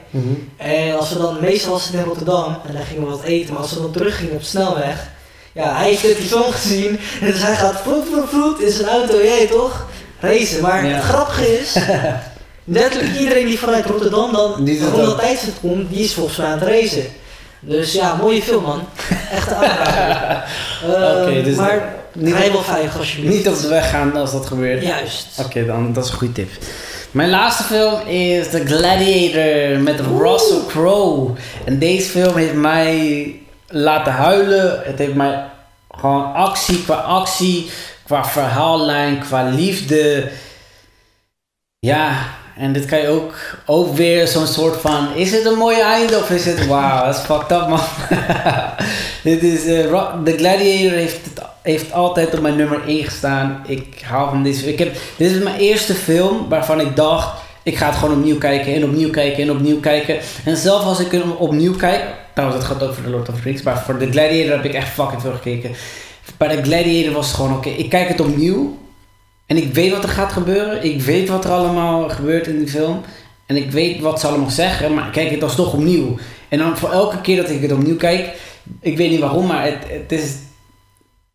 En 0.57 0.97
als 0.97 1.13
we 1.13 1.19
dan, 1.19 1.37
meestal 1.41 1.71
was 1.71 1.85
het 1.85 1.93
in 1.93 2.03
Rotterdam, 2.03 2.57
en 2.67 2.73
dan 2.73 2.83
gingen 2.83 3.03
we 3.03 3.09
wat 3.09 3.23
eten, 3.23 3.53
maar 3.53 3.61
als 3.61 3.73
we 3.73 3.79
dan 3.81 3.91
teruggingen 3.91 4.33
op 4.33 4.39
de 4.39 4.45
snelweg, 4.45 5.07
Ja, 5.53 5.75
hij 5.77 5.89
heeft 5.89 6.01
die 6.01 6.15
film 6.15 6.51
gezien. 6.51 6.99
En 7.21 7.27
dus 7.31 7.41
hij 7.41 7.55
gaat 7.55 7.81
vloed, 7.81 8.05
vloed, 8.11 8.29
vloed 8.29 8.59
in 8.61 8.71
zijn 8.71 8.87
auto, 8.87 9.17
jij 9.23 9.47
toch? 9.47 9.85
Racen. 10.19 10.61
Maar 10.61 10.85
Ja. 10.85 10.93
het 10.95 11.03
grappige 11.03 11.59
is, 11.59 11.75
letterlijk 12.79 13.17
iedereen 13.19 13.45
die 13.45 13.59
vanuit 13.59 13.85
Rotterdam 13.85 14.31
dan 14.33 14.51
rond 14.53 14.79
dat. 14.95 15.05
dat 15.05 15.19
tijdstip 15.19 15.53
komt, 15.61 15.89
die 15.89 16.03
is 16.03 16.13
volgens 16.13 16.37
mij 16.37 16.47
aan 16.47 16.59
het 16.59 16.67
racen. 16.67 17.05
Dus 17.59 17.93
ja, 17.93 18.15
mooie 18.15 18.41
film 18.41 18.63
man. 18.63 18.81
Echt 19.31 19.51
aanrader. 19.53 20.43
Eh, 20.83 21.21
Oké, 21.21 21.41
dus 21.43 21.55
maar 21.55 21.93
niet- 22.13 22.33
rij 22.35 22.51
wel 22.51 22.61
veilig 22.63 22.97
alsjeblieft. 22.97 23.35
Niet 23.35 23.47
op 23.47 23.59
de 23.61 23.67
weg 23.67 23.89
gaan 23.89 24.15
als 24.15 24.31
dat 24.31 24.45
gebeurt. 24.45 24.83
Juist. 24.83 25.27
Oké, 25.39 25.65
dan 25.65 25.93
dat 25.93 26.05
is 26.05 26.11
een 26.11 26.17
goede 26.17 26.33
tip. 26.33 26.49
Mijn 27.11 27.29
laatste 27.29 27.63
film 27.63 28.07
is 28.07 28.49
The 28.49 28.65
Gladiator 28.65 29.79
met 29.79 29.99
Russell 29.99 30.59
Crowe. 30.67 31.31
En 31.65 31.79
deze 31.79 32.09
film 32.09 32.35
heeft 32.37 32.53
mij 32.53 33.35
laten 33.67 34.13
huilen. 34.13 34.81
Het 34.83 34.99
heeft 34.99 35.13
mij 35.13 35.43
gewoon 35.91 36.33
actie 36.33 36.83
qua 36.83 36.95
actie, 36.95 37.69
qua 38.05 38.25
verhaallijn, 38.25 39.19
qua 39.19 39.43
liefde. 39.43 40.29
Ja, 41.79 42.11
en 42.59 42.73
dit 42.73 42.85
kan 42.85 42.99
je 42.99 43.07
ook, 43.07 43.33
ook 43.65 43.95
weer 43.95 44.27
zo'n 44.27 44.47
soort 44.47 44.81
van... 44.81 45.07
Is 45.15 45.31
het 45.31 45.45
een 45.45 45.57
mooi 45.57 45.79
einde 45.79 46.17
of 46.17 46.29
is 46.29 46.45
het... 46.45 46.67
Wauw, 46.67 47.05
dat 47.05 47.15
is 47.15 47.21
fucked 47.21 47.51
up 47.51 47.67
man. 47.67 47.79
dit 49.23 49.43
is... 49.43 49.65
eh, 49.65 49.85
Ro- 49.89 50.23
The 50.23 50.37
Gladiator 50.37 50.97
heeft, 50.97 51.19
het, 51.23 51.43
heeft 51.61 51.93
altijd 51.93 52.33
op 52.33 52.41
mijn 52.41 52.55
nummer 52.55 52.81
1 52.87 53.03
gestaan. 53.03 53.63
Ik 53.67 54.01
hou 54.05 54.29
van 54.29 54.43
deze... 54.43 54.71
Ik 54.71 54.79
heb, 54.79 54.95
dit 55.17 55.31
is 55.31 55.43
mijn 55.43 55.59
eerste 55.59 55.93
film 55.93 56.49
waarvan 56.49 56.79
ik 56.79 56.95
dacht... 56.95 57.37
Ik 57.63 57.77
ga 57.77 57.85
het 57.85 57.95
gewoon 57.95 58.15
opnieuw 58.17 58.37
kijken 58.37 58.73
en 58.73 58.83
opnieuw 58.83 59.09
kijken 59.09 59.43
en 59.43 59.51
opnieuw 59.51 59.79
kijken. 59.79 60.17
En 60.45 60.57
zelfs 60.57 60.85
als 60.85 60.99
ik 60.99 61.11
hem 61.11 61.31
opnieuw 61.31 61.75
kijk... 61.75 62.03
Trouwens, 62.33 62.61
dat 62.65 62.71
gaat 62.71 62.87
ook 62.87 62.93
voor 62.93 63.03
The 63.03 63.09
Lord 63.09 63.29
of 63.29 63.35
the 63.35 63.41
Rings. 63.43 63.61
Maar 63.61 63.79
voor 63.85 63.97
The 63.97 64.11
Gladiator 64.11 64.55
heb 64.55 64.65
ik 64.65 64.73
echt 64.73 64.87
fucking 64.89 65.21
veel 65.21 65.31
gekeken. 65.31 65.71
Bij 66.37 66.55
The 66.55 66.63
Gladiator 66.63 67.13
was 67.13 67.27
het 67.27 67.35
gewoon 67.35 67.53
oké. 67.55 67.69
Ik 67.69 67.89
kijk 67.89 68.07
het 68.07 68.19
opnieuw. 68.19 68.77
En 69.49 69.57
ik 69.57 69.73
weet 69.73 69.91
wat 69.91 70.03
er 70.03 70.09
gaat 70.09 70.31
gebeuren. 70.31 70.83
Ik 70.83 71.01
weet 71.01 71.29
wat 71.29 71.45
er 71.45 71.51
allemaal 71.51 72.09
gebeurt 72.09 72.47
in 72.47 72.57
die 72.57 72.67
film. 72.67 73.01
En 73.45 73.55
ik 73.55 73.71
weet 73.71 73.99
wat 73.99 74.19
ze 74.19 74.27
allemaal 74.27 74.49
zeggen. 74.49 74.93
Maar 74.93 75.05
ik 75.05 75.13
kijk 75.13 75.29
het 75.29 75.43
alsnog 75.43 75.73
opnieuw. 75.73 76.17
En 76.49 76.57
dan 76.57 76.77
voor 76.77 76.91
elke 76.91 77.21
keer 77.21 77.41
dat 77.41 77.49
ik 77.49 77.61
het 77.61 77.71
opnieuw 77.71 77.95
kijk. 77.95 78.37
Ik 78.81 78.97
weet 78.97 79.09
niet 79.09 79.19
waarom, 79.19 79.47
maar 79.47 79.65
het, 79.65 79.89
het 79.89 80.11
is... 80.11 80.37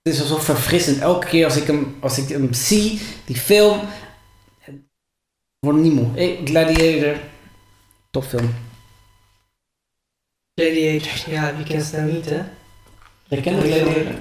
Het 0.02 0.14
is 0.14 0.20
alsof 0.20 0.44
verfrissend. 0.44 1.00
Elke 1.00 1.26
keer 1.26 1.44
als 1.44 1.56
ik 1.56 1.66
hem, 1.66 1.96
als 2.00 2.18
ik 2.18 2.28
hem 2.28 2.52
zie, 2.52 3.00
die 3.24 3.36
film... 3.36 3.80
Ik 4.66 4.74
word 5.60 5.76
niet 5.76 5.92
moe. 5.92 6.06
Hey, 6.14 6.40
Gladiator. 6.44 7.16
Topfilm. 8.10 8.54
Gladiator, 10.54 11.32
ja, 11.32 11.56
wie 11.56 11.64
kent 11.64 11.82
het 11.82 11.92
nou 11.92 12.12
niet 12.12 12.30
hè? 12.30 12.42
Kent 13.28 13.44
de 13.44 13.66
Gladiator? 13.66 14.12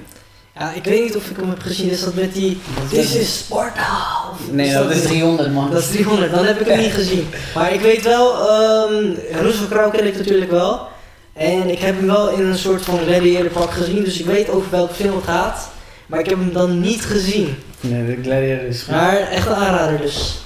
Ja, 0.58 0.72
ik 0.72 0.84
weet 0.84 1.02
niet 1.02 1.16
of 1.16 1.30
ik 1.30 1.36
hem 1.36 1.48
heb 1.48 1.62
gezien. 1.62 1.90
Is 1.90 2.04
dat 2.04 2.14
met 2.14 2.34
die... 2.34 2.60
This 2.90 3.14
is 3.14 3.38
Sparta. 3.38 3.96
Of 4.32 4.50
Nee, 4.50 4.72
dat 4.72 4.90
is 4.90 5.02
300 5.02 5.52
man. 5.52 5.70
Dat 5.70 5.80
is 5.82 5.88
300, 5.90 6.32
dan 6.32 6.44
heb 6.44 6.60
ik 6.60 6.66
hem 6.66 6.78
niet 6.78 6.92
gezien. 7.02 7.28
Maar 7.54 7.72
ik 7.72 7.80
weet 7.80 8.02
wel, 8.02 8.48
ehm 8.48 9.12
Russell 9.42 9.66
Crowe 9.70 9.90
ken 9.96 10.06
ik 10.06 10.16
natuurlijk 10.16 10.50
wel. 10.50 10.86
En 11.32 11.70
ik 11.70 11.78
heb 11.78 11.96
hem 11.96 12.06
wel 12.06 12.28
in 12.30 12.44
een 12.44 12.58
soort 12.58 12.82
van 12.82 12.98
gladiator 12.98 13.50
pak 13.50 13.70
gezien, 13.70 14.04
dus 14.04 14.18
ik 14.18 14.26
weet 14.26 14.50
over 14.50 14.70
welke 14.70 14.94
film 14.94 15.14
het 15.14 15.24
gaat. 15.24 15.68
Maar 16.06 16.18
ik 16.20 16.26
heb 16.28 16.38
hem 16.38 16.52
dan 16.52 16.80
niet 16.80 17.04
gezien. 17.04 17.54
Nee, 17.80 18.06
de 18.16 18.22
Gladiator 18.22 18.66
is 18.66 18.82
goed. 18.82 18.94
Maar 18.94 19.16
echt 19.18 19.46
een 19.46 19.54
aanrader 19.54 19.98
dus. 20.00 20.38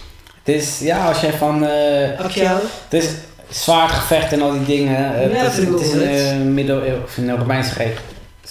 Het 0.44 0.54
is, 0.56 0.78
ja, 0.80 1.08
als 1.08 1.20
jij 1.20 1.32
van... 1.32 1.66
eh, 1.66 2.18
Actie? 2.20 2.42
Het 2.88 3.02
is 3.02 3.08
zwaard 3.50 3.90
gevecht 3.92 4.32
en 4.32 4.42
al 4.42 4.50
die 4.52 4.64
dingen. 4.64 5.14
Eh, 5.16 5.32
Ja, 5.34 5.42
het, 5.42 5.52
is, 5.58 5.64
het 5.64 5.92
een 5.92 6.46
uh, 6.46 6.52
middeleeuwen 6.54 7.02
of 7.04 7.16
een 7.16 7.36
Romeinse. 7.38 7.74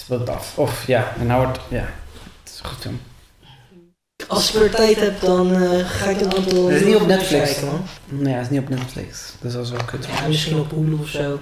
Speelt 0.08 0.28
af. 0.28 0.58
Of 0.58 0.86
ja, 0.86 1.12
en 1.20 1.26
nou 1.26 1.44
wordt. 1.44 1.60
Ja, 1.68 1.88
het 2.42 2.52
is 2.52 2.60
een 2.62 2.68
goed 2.68 2.78
film. 2.80 3.00
Als 4.28 4.54
ik 4.54 4.60
weer 4.60 4.70
tijd 4.70 5.00
heb, 5.00 5.20
dan 5.20 5.54
eh, 5.54 5.88
ga 5.88 6.10
ik 6.10 6.20
een 6.20 6.34
aantal... 6.36 6.68
Het 6.68 6.80
is 6.80 6.86
niet 6.86 6.96
op 6.96 7.06
Netflix. 7.06 7.44
kijken, 7.44 7.66
man. 7.66 7.84
Nee, 8.04 8.34
het 8.34 8.44
is 8.44 8.50
niet 8.50 8.60
op 8.60 8.68
Netflix. 8.68 9.32
Dus 9.40 9.52
dat 9.52 9.64
is 9.64 9.70
wel 9.70 9.84
kut. 9.84 10.06
Ja, 10.06 10.26
misschien 10.26 10.58
op 10.58 10.70
Hulu 10.70 10.96
of 11.00 11.08
zo. 11.08 11.38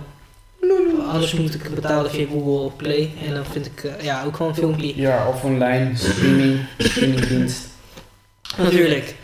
Anders 1.09 1.33
moet 1.33 1.55
ik 1.55 1.63
het 1.63 1.75
betalen 1.75 2.11
via 2.11 2.27
Google 2.27 2.71
Play. 2.77 3.11
En 3.27 3.35
dan 3.35 3.45
vind 3.45 3.67
ik 3.67 3.85
eh, 3.85 4.05
ja, 4.05 4.25
ook 4.25 4.37
gewoon 4.37 4.53
een 4.53 4.59
filmpje. 4.59 4.97
Ja, 4.97 5.29
of 5.29 5.43
online, 5.45 5.97
streaming, 5.97 6.61
streamingdienst. 6.79 7.61
Natuurlijk. 8.57 9.15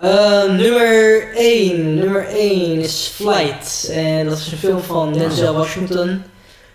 Eh, 0.00 0.42
nummer 0.42 1.28
1. 1.34 1.94
Nummer 1.94 2.26
1 2.26 2.80
is 2.80 3.10
Flight. 3.14 3.88
En 3.92 4.26
dat 4.26 4.38
is 4.38 4.52
een 4.52 4.58
film 4.58 4.80
van 4.80 5.12
Denzel 5.12 5.54
Washington. 5.54 6.22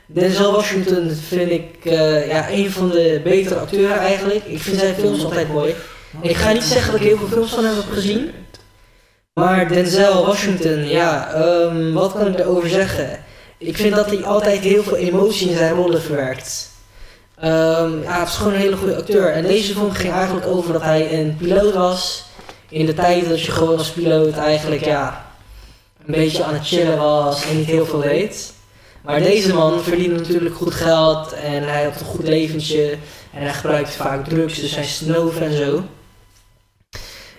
Denzel 0.10 0.52
Washington 0.52 1.10
vind 1.10 1.52
ik 1.52 1.76
eh, 1.84 2.28
ja, 2.28 2.50
een 2.50 2.72
van 2.72 2.90
de 2.90 3.22
betere 3.24 3.60
acteurs 3.60 3.98
eigenlijk. 3.98 4.46
Ik 4.46 4.62
vind 4.62 4.80
zijn 4.80 4.96
films 4.96 5.24
altijd 5.24 5.54
mooi. 5.54 5.76
Ik 6.22 6.36
ga 6.36 6.52
niet 6.52 6.64
zeggen 6.64 6.92
dat 6.92 7.02
ik 7.02 7.08
heel 7.08 7.18
veel 7.18 7.28
films 7.28 7.54
van 7.54 7.66
hem 7.66 7.76
heb 7.76 7.92
gezien. 7.92 8.32
Maar 9.34 9.68
Denzel 9.68 10.26
Washington, 10.26 10.88
ja, 10.88 11.34
ehm, 11.34 11.94
wat 11.94 12.14
kan 12.14 12.28
ik 12.28 12.40
erover 12.40 12.70
zeggen? 12.70 13.24
Ik 13.58 13.78
vind 13.78 13.96
dat 13.96 14.10
hij 14.10 14.24
altijd 14.24 14.60
heel 14.60 14.84
veel 14.84 14.96
emotie 14.96 15.50
in 15.50 15.58
zijn 15.58 15.74
rollen 15.74 16.02
verwerkt. 16.02 16.70
Ehm, 17.40 18.02
ja, 18.02 18.20
het 18.20 18.28
is 18.28 18.36
gewoon 18.36 18.54
een 18.54 18.60
hele 18.60 18.78
goede 18.78 18.96
acteur. 18.96 19.32
En 19.32 19.44
deze 19.44 19.74
film 19.74 19.92
ging 19.92 20.14
eigenlijk 20.14 20.48
over 20.48 20.74
dat 20.74 20.82
hij 20.82 21.20
een 21.20 21.36
piloot 21.38 21.74
was. 21.74 22.26
In 22.70 22.86
de 22.86 22.94
tijd 22.94 23.30
dat 23.30 23.42
je 23.42 23.52
gewoon 23.52 23.78
als 23.78 23.90
piloot 23.90 24.38
eigenlijk 24.38 24.86
ja, 24.86 25.26
een 26.06 26.14
beetje 26.14 26.44
aan 26.44 26.54
het 26.54 26.68
chillen 26.68 26.98
was 26.98 27.46
en 27.46 27.58
niet 27.58 27.66
heel 27.66 27.86
veel 27.86 28.02
deed. 28.02 28.56
Maar 29.04 29.20
deze 29.20 29.54
man 29.54 29.84
verdiende 29.84 30.20
natuurlijk 30.20 30.56
goed 30.56 30.74
geld 30.74 31.34
en 31.34 31.64
hij 31.64 31.84
had 31.84 32.00
een 32.00 32.06
goed 32.06 32.28
leventje. 32.28 32.98
En 33.34 33.42
hij 33.42 33.54
gebruikte 33.54 33.92
vaak 33.92 34.28
drugs, 34.28 34.60
dus 34.60 34.76
hij 34.76 34.86
snoof 34.86 35.40
en 35.40 35.58
zo. 35.58 35.84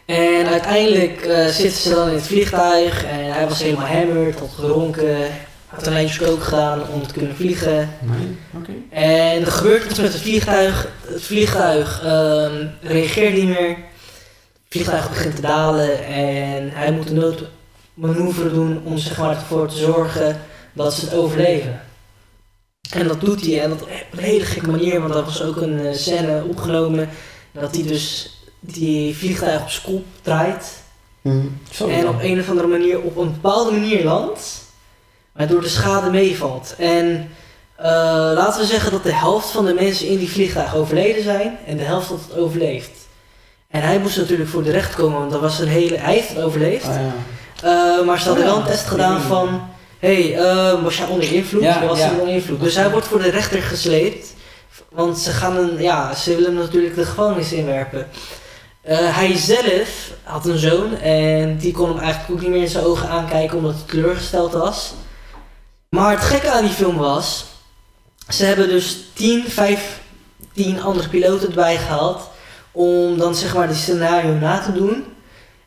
En 0.06 0.46
uiteindelijk 0.46 1.20
eh, 1.20 1.46
zitten 1.46 1.80
ze 1.80 1.94
dan 1.94 2.08
in 2.08 2.14
het 2.14 2.26
vliegtuig 2.26 3.04
en 3.04 3.32
hij 3.32 3.48
was 3.48 3.62
helemaal 3.62 3.86
hammered, 3.86 4.38
had 4.38 4.50
gedronken. 4.54 5.16
Had 5.66 5.86
een 5.86 5.92
lijntje 5.92 6.24
kook 6.24 6.42
gedaan 6.42 6.82
om 6.92 7.06
te 7.06 7.12
kunnen 7.12 7.36
vliegen. 7.36 7.90
Nee, 8.00 8.36
oké. 8.56 8.72
En 8.90 9.40
er 9.40 9.52
gebeurt 9.52 9.84
iets 9.84 9.98
met 9.98 10.12
het 10.12 10.22
vliegtuig. 10.22 10.88
Het 11.06 11.22
vliegtuig 11.22 12.02
ehm, 12.04 12.66
reageert 12.82 13.34
niet 13.34 13.48
meer. 13.48 13.68
Het 13.68 14.68
vliegtuig 14.68 15.08
begint 15.08 15.36
te 15.36 15.42
dalen 15.42 16.04
en 16.06 16.70
hij 16.72 16.92
moet 16.92 17.10
een 17.10 17.36
noodmanoeuvre 17.94 18.52
doen 18.52 18.80
om 18.84 18.98
zeg 18.98 19.18
maar, 19.18 19.30
ervoor 19.30 19.68
te 19.68 19.76
zorgen 19.76 20.40
dat 20.84 20.94
ze 20.94 21.04
het 21.04 21.14
overleven. 21.14 21.80
En 22.92 23.08
dat 23.08 23.20
doet 23.20 23.46
hij 23.46 23.62
en 23.62 23.68
dat 23.68 23.82
op 23.82 23.88
een 24.10 24.18
hele 24.18 24.44
gekke 24.44 24.70
manier, 24.70 25.00
want 25.00 25.14
er 25.14 25.24
was 25.24 25.42
ook 25.42 25.56
een 25.56 25.86
eh, 25.86 25.94
scène 25.94 26.44
opgenomen 26.48 27.08
dat 27.52 27.74
hij 27.74 27.84
dus 27.84 28.36
die 28.60 29.16
vliegtuig 29.16 29.62
op 29.62 29.92
kop 29.92 30.04
draait. 30.22 30.76
Zo 31.70 31.88
En 31.88 32.08
op 32.08 32.22
een 32.22 32.40
of 32.40 32.48
andere 32.48 32.68
manier 32.68 33.00
op 33.00 33.16
een 33.16 33.32
bepaalde 33.32 33.70
manier 33.70 34.04
landt, 34.04 34.64
waardoor 35.32 35.60
de 35.60 35.68
schade 35.68 36.10
meevalt. 36.10 36.74
En 36.78 37.30
eh, 37.76 37.86
laten 38.34 38.60
we 38.60 38.66
zeggen 38.66 38.90
dat 38.90 39.02
de 39.02 39.14
helft 39.14 39.50
van 39.50 39.64
de 39.64 39.74
mensen 39.74 40.08
in 40.08 40.18
die 40.18 40.30
vliegtuig 40.30 40.74
overleden 40.74 41.22
zijn 41.22 41.58
en 41.66 41.76
de 41.76 41.82
helft 41.82 42.08
dat 42.08 42.20
het 42.28 42.36
overleeft. 42.36 42.90
En 43.68 43.82
hij 43.82 43.98
moest 43.98 44.16
natuurlijk 44.16 44.48
voor 44.50 44.62
de 44.62 44.70
recht 44.70 44.94
komen, 44.94 45.18
want 45.18 45.30
dat 45.30 45.40
was 45.40 45.58
een 45.58 45.68
hele, 45.68 45.96
hij 45.96 46.14
heeft 46.14 46.28
het 46.28 46.40
overleefd. 46.40 46.86
Ah, 46.86 46.94
ja. 46.94 47.12
Eh, 47.62 48.06
maar 48.06 48.20
ze 48.20 48.26
hadden 48.28 48.44
Oh, 48.44 48.50
wel 48.50 48.60
een 48.60 48.66
test 48.66 48.86
gedaan 48.86 49.20
van, 49.20 49.60
hé, 49.98 50.30
hey, 50.30 50.38
eh, 50.38 50.82
was 50.82 50.96
jij 50.96 51.06
onder 51.06 51.32
invloed? 51.32 51.62
Ja, 51.62 51.86
was 51.86 51.98
hij 51.98 52.10
onder 52.10 52.28
invloed? 52.28 52.60
Dus 52.60 52.74
hij 52.74 52.90
wordt 52.90 53.06
voor 53.06 53.22
de 53.22 53.30
rechter 53.30 53.62
gesleept, 53.62 54.34
want 54.90 55.18
ze 55.18 55.30
gaan 55.30 55.56
een, 55.56 55.82
ja, 55.82 56.14
ze 56.14 56.34
willen 56.34 56.44
hem 56.44 56.64
natuurlijk 56.64 56.94
de 56.94 57.04
gevangenis 57.04 57.52
inwerpen. 57.52 58.06
Eh, 58.82 59.16
hij 59.16 59.36
zelf 59.36 60.10
had 60.22 60.46
een 60.46 60.58
zoon 60.58 60.96
en 60.96 61.56
die 61.56 61.72
kon 61.72 61.88
hem 61.88 61.98
eigenlijk 61.98 62.30
ook 62.32 62.40
niet 62.40 62.50
meer 62.50 62.62
in 62.62 62.68
zijn 62.68 62.84
ogen 62.84 63.08
aankijken 63.08 63.56
omdat 63.56 63.74
hij 63.74 63.82
teleurgesteld 63.86 64.52
was. 64.52 64.94
Maar 65.88 66.10
het 66.10 66.24
gekke 66.24 66.50
aan 66.50 66.64
die 66.64 66.74
film 66.74 66.96
was, 66.96 67.44
ze 68.28 68.44
hebben 68.44 68.68
dus 68.68 68.96
10, 69.12 69.44
15 69.48 70.82
andere 70.82 71.08
piloten 71.08 71.48
erbij 71.48 71.76
gehaald 71.76 72.30
om 72.72 73.18
dan 73.18 73.34
zeg 73.34 73.54
maar 73.54 73.66
die 73.66 73.76
scenario 73.76 74.34
na 74.34 74.58
te 74.58 74.72
doen 74.72 75.04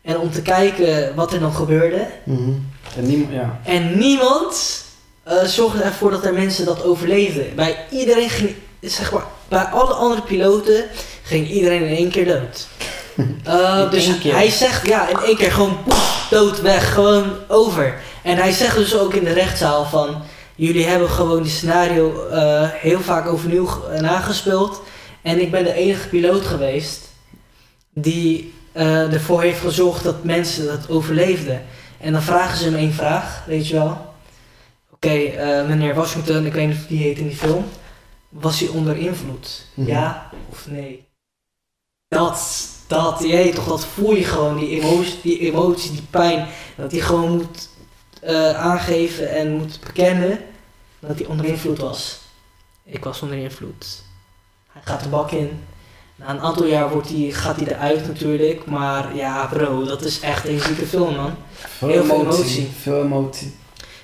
en 0.01 0.19
om 0.19 0.31
te 0.31 0.41
kijken 0.41 1.15
wat 1.15 1.33
er 1.33 1.39
dan 1.39 1.53
gebeurde. 1.53 2.07
Mhm. 2.25 2.51
En 2.97 3.05
niemand, 3.05 3.33
ja. 3.33 3.59
En 3.63 3.97
niemand 3.97 4.83
eh, 5.23 5.43
zorgde 5.43 5.83
ervoor 5.83 6.11
dat 6.11 6.25
er 6.25 6.33
mensen 6.33 6.65
dat 6.65 6.83
overleefden. 6.83 7.55
Bij 7.55 7.85
iedereen 7.91 8.29
ging, 8.29 8.55
zeg 8.81 9.11
maar, 9.11 9.23
bij 9.47 9.63
alle 9.63 9.93
andere 9.93 10.21
piloten 10.21 10.85
ging 11.23 11.49
iedereen 11.49 11.85
in 11.85 11.95
één 11.95 12.09
keer 12.09 12.25
dood. 12.25 12.67
Eh, 13.43 13.91
dus 13.91 14.17
keer? 14.19 14.33
hij 14.33 14.49
zegt, 14.49 14.87
ja, 14.87 15.07
in 15.09 15.19
één 15.19 15.35
keer 15.35 15.51
gewoon 15.51 15.83
poef, 15.83 16.27
dood, 16.29 16.61
weg, 16.61 16.93
gewoon 16.93 17.33
over. 17.47 17.97
En 18.23 18.37
hij 18.37 18.51
zegt 18.51 18.75
dus 18.75 18.97
ook 18.97 19.13
in 19.13 19.23
de 19.23 19.33
rechtszaal 19.33 19.85
van, 19.85 20.21
jullie 20.55 20.85
hebben 20.85 21.09
gewoon 21.09 21.43
die 21.43 21.51
scenario 21.51 22.27
eh, 22.27 22.69
heel 22.69 22.99
vaak 22.99 23.27
overnieuw 23.27 23.69
nagespeeld. 23.99 24.81
En 25.21 25.41
ik 25.41 25.51
ben 25.51 25.63
de 25.63 25.73
enige 25.73 26.07
piloot 26.07 26.45
geweest 26.45 27.01
die 27.93 28.53
ervoor 28.73 29.41
heeft 29.41 29.59
gezorgd 29.59 30.03
dat 30.03 30.23
mensen 30.23 30.65
dat 30.65 30.89
overleefden. 30.89 31.61
En 32.01 32.13
dan 32.13 32.21
vragen 32.21 32.57
ze 32.57 32.63
hem 32.63 32.75
één 32.75 32.93
vraag, 32.93 33.45
weet 33.45 33.67
je 33.67 33.73
wel. 33.73 34.13
Oké, 34.91 35.09
eh, 35.09 35.67
meneer 35.67 35.95
Washington, 35.95 36.45
ik 36.45 36.53
weet 36.53 36.67
niet 36.67 36.77
of 36.77 36.87
die 36.87 37.03
heet 37.03 37.17
in 37.17 37.27
die 37.27 37.37
film. 37.37 37.65
was 38.29 38.59
hij 38.59 38.69
onder 38.69 38.97
invloed? 38.97 39.65
Mhm. 39.73 39.87
Ja 39.87 40.29
of 40.49 40.67
nee? 40.67 41.07
Dat, 42.07 42.69
dat, 42.87 43.19
jee, 43.19 43.53
toch, 43.53 43.67
dat 43.67 43.85
voel 43.85 44.15
je 44.15 44.23
gewoon, 44.23 44.57
die 44.57 44.81
emotie, 44.81 45.19
die, 45.21 45.39
emotie, 45.39 45.91
die 45.91 46.07
pijn. 46.09 46.47
Dat 46.77 46.91
hij 46.91 47.01
gewoon 47.01 47.31
moet 47.31 47.69
eh, 48.21 48.53
aangeven 48.53 49.29
en 49.29 49.51
moet 49.51 49.79
bekennen 49.79 50.39
dat 50.99 51.19
hij 51.19 51.27
onder 51.27 51.45
invloed 51.45 51.77
was. 51.77 52.19
Ik 52.83 53.03
was 53.03 53.21
onder 53.21 53.37
invloed. 53.37 54.03
Hij 54.71 54.81
gaat 54.85 55.03
de 55.03 55.09
bak 55.09 55.31
in. 55.31 55.63
Na 56.21 56.29
een 56.29 56.39
aantal 56.39 56.65
jaar 56.65 56.89
wordt 56.89 57.09
hij, 57.09 57.31
gaat 57.31 57.55
hij 57.55 57.67
eruit 57.67 58.07
natuurlijk. 58.07 58.65
Maar 58.65 59.15
ja, 59.15 59.45
bro, 59.45 59.83
dat 59.83 60.03
is 60.03 60.19
echt 60.19 60.47
een 60.47 60.59
zieke 60.59 60.85
film, 60.85 61.15
man. 61.15 61.33
Veel 61.77 61.89
Heel 61.89 62.03
veel 62.03 62.19
emotie. 62.21 62.43
emotie. 62.43 62.69
Veel 62.81 63.03
emotie. 63.03 63.53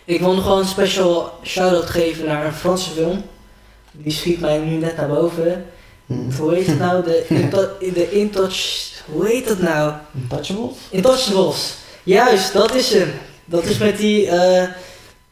Ik 0.06 0.19
wil 0.19 0.34
nog 0.36 0.45
wel 0.45 0.60
een 0.60 0.65
special 0.65 1.32
shout-out 1.43 1.86
geven 1.89 2.25
naar 2.25 2.45
een 2.45 2.53
Franse 2.53 2.89
film. 2.89 3.23
Die 3.91 4.12
schiet 4.12 4.39
mij 4.39 4.58
nu 4.58 4.75
net 4.75 4.97
naar 4.97 5.08
boven. 5.08 5.65
Mhm. 6.06 6.38
Hoe 6.38 6.53
heet 6.53 6.67
het 6.67 6.80
nou? 6.80 7.03
De, 7.03 7.25
de 7.93 8.12
Intouch... 8.12 8.86
Hoe 9.06 9.27
heet 9.27 9.47
dat 9.47 9.60
nou? 9.60 9.93
Untouchables? 10.21 10.75
Intouchables. 10.89 11.73
Juist, 12.03 12.53
dat 12.53 12.75
is 12.75 12.93
hem. 12.93 13.12
Dat 13.45 13.63
is 13.63 13.77
met 13.77 13.97
die 13.97 14.27
eh, 14.27 14.67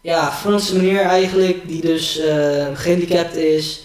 ja, 0.01 0.31
Franse 0.31 0.75
meneer 0.75 1.01
eigenlijk, 1.01 1.67
die 1.67 1.81
dus 1.81 2.19
eh, 2.19 2.65
gehandicapt 2.73 3.35
is. 3.35 3.84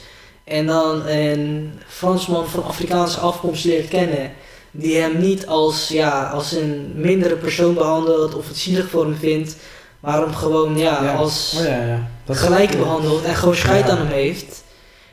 En 0.50 0.66
dan 0.66 1.06
een 1.06 1.72
Fransman 1.86 2.48
van 2.48 2.64
Afrikaanse 2.64 3.18
afkomst 3.18 3.64
leert 3.64 3.88
kennen. 3.88 4.32
Die 4.70 4.96
hem 4.96 5.18
niet 5.18 5.46
als, 5.46 5.88
ja, 5.88 6.30
als 6.30 6.52
een 6.52 6.92
mindere 6.94 7.36
persoon 7.36 7.74
behandelt 7.74 8.34
of 8.34 8.48
het 8.48 8.56
zielig 8.56 8.88
voor 8.88 9.04
hem 9.04 9.16
vindt. 9.16 9.56
Maar 10.00 10.20
hem 10.20 10.34
gewoon 10.34 10.78
ja, 10.78 11.02
Ja. 11.02 11.14
als 11.14 11.54
Oh 11.58 11.64
ja, 11.64 11.86
ja. 11.86 12.08
Dat 12.24 12.36
gelijk 12.36 12.78
behandelt 12.78 13.24
en 13.24 13.34
gewoon 13.34 13.54
scheid 13.54 13.88
aan 13.88 13.98
hem 13.98 14.06
heeft. 14.06 14.62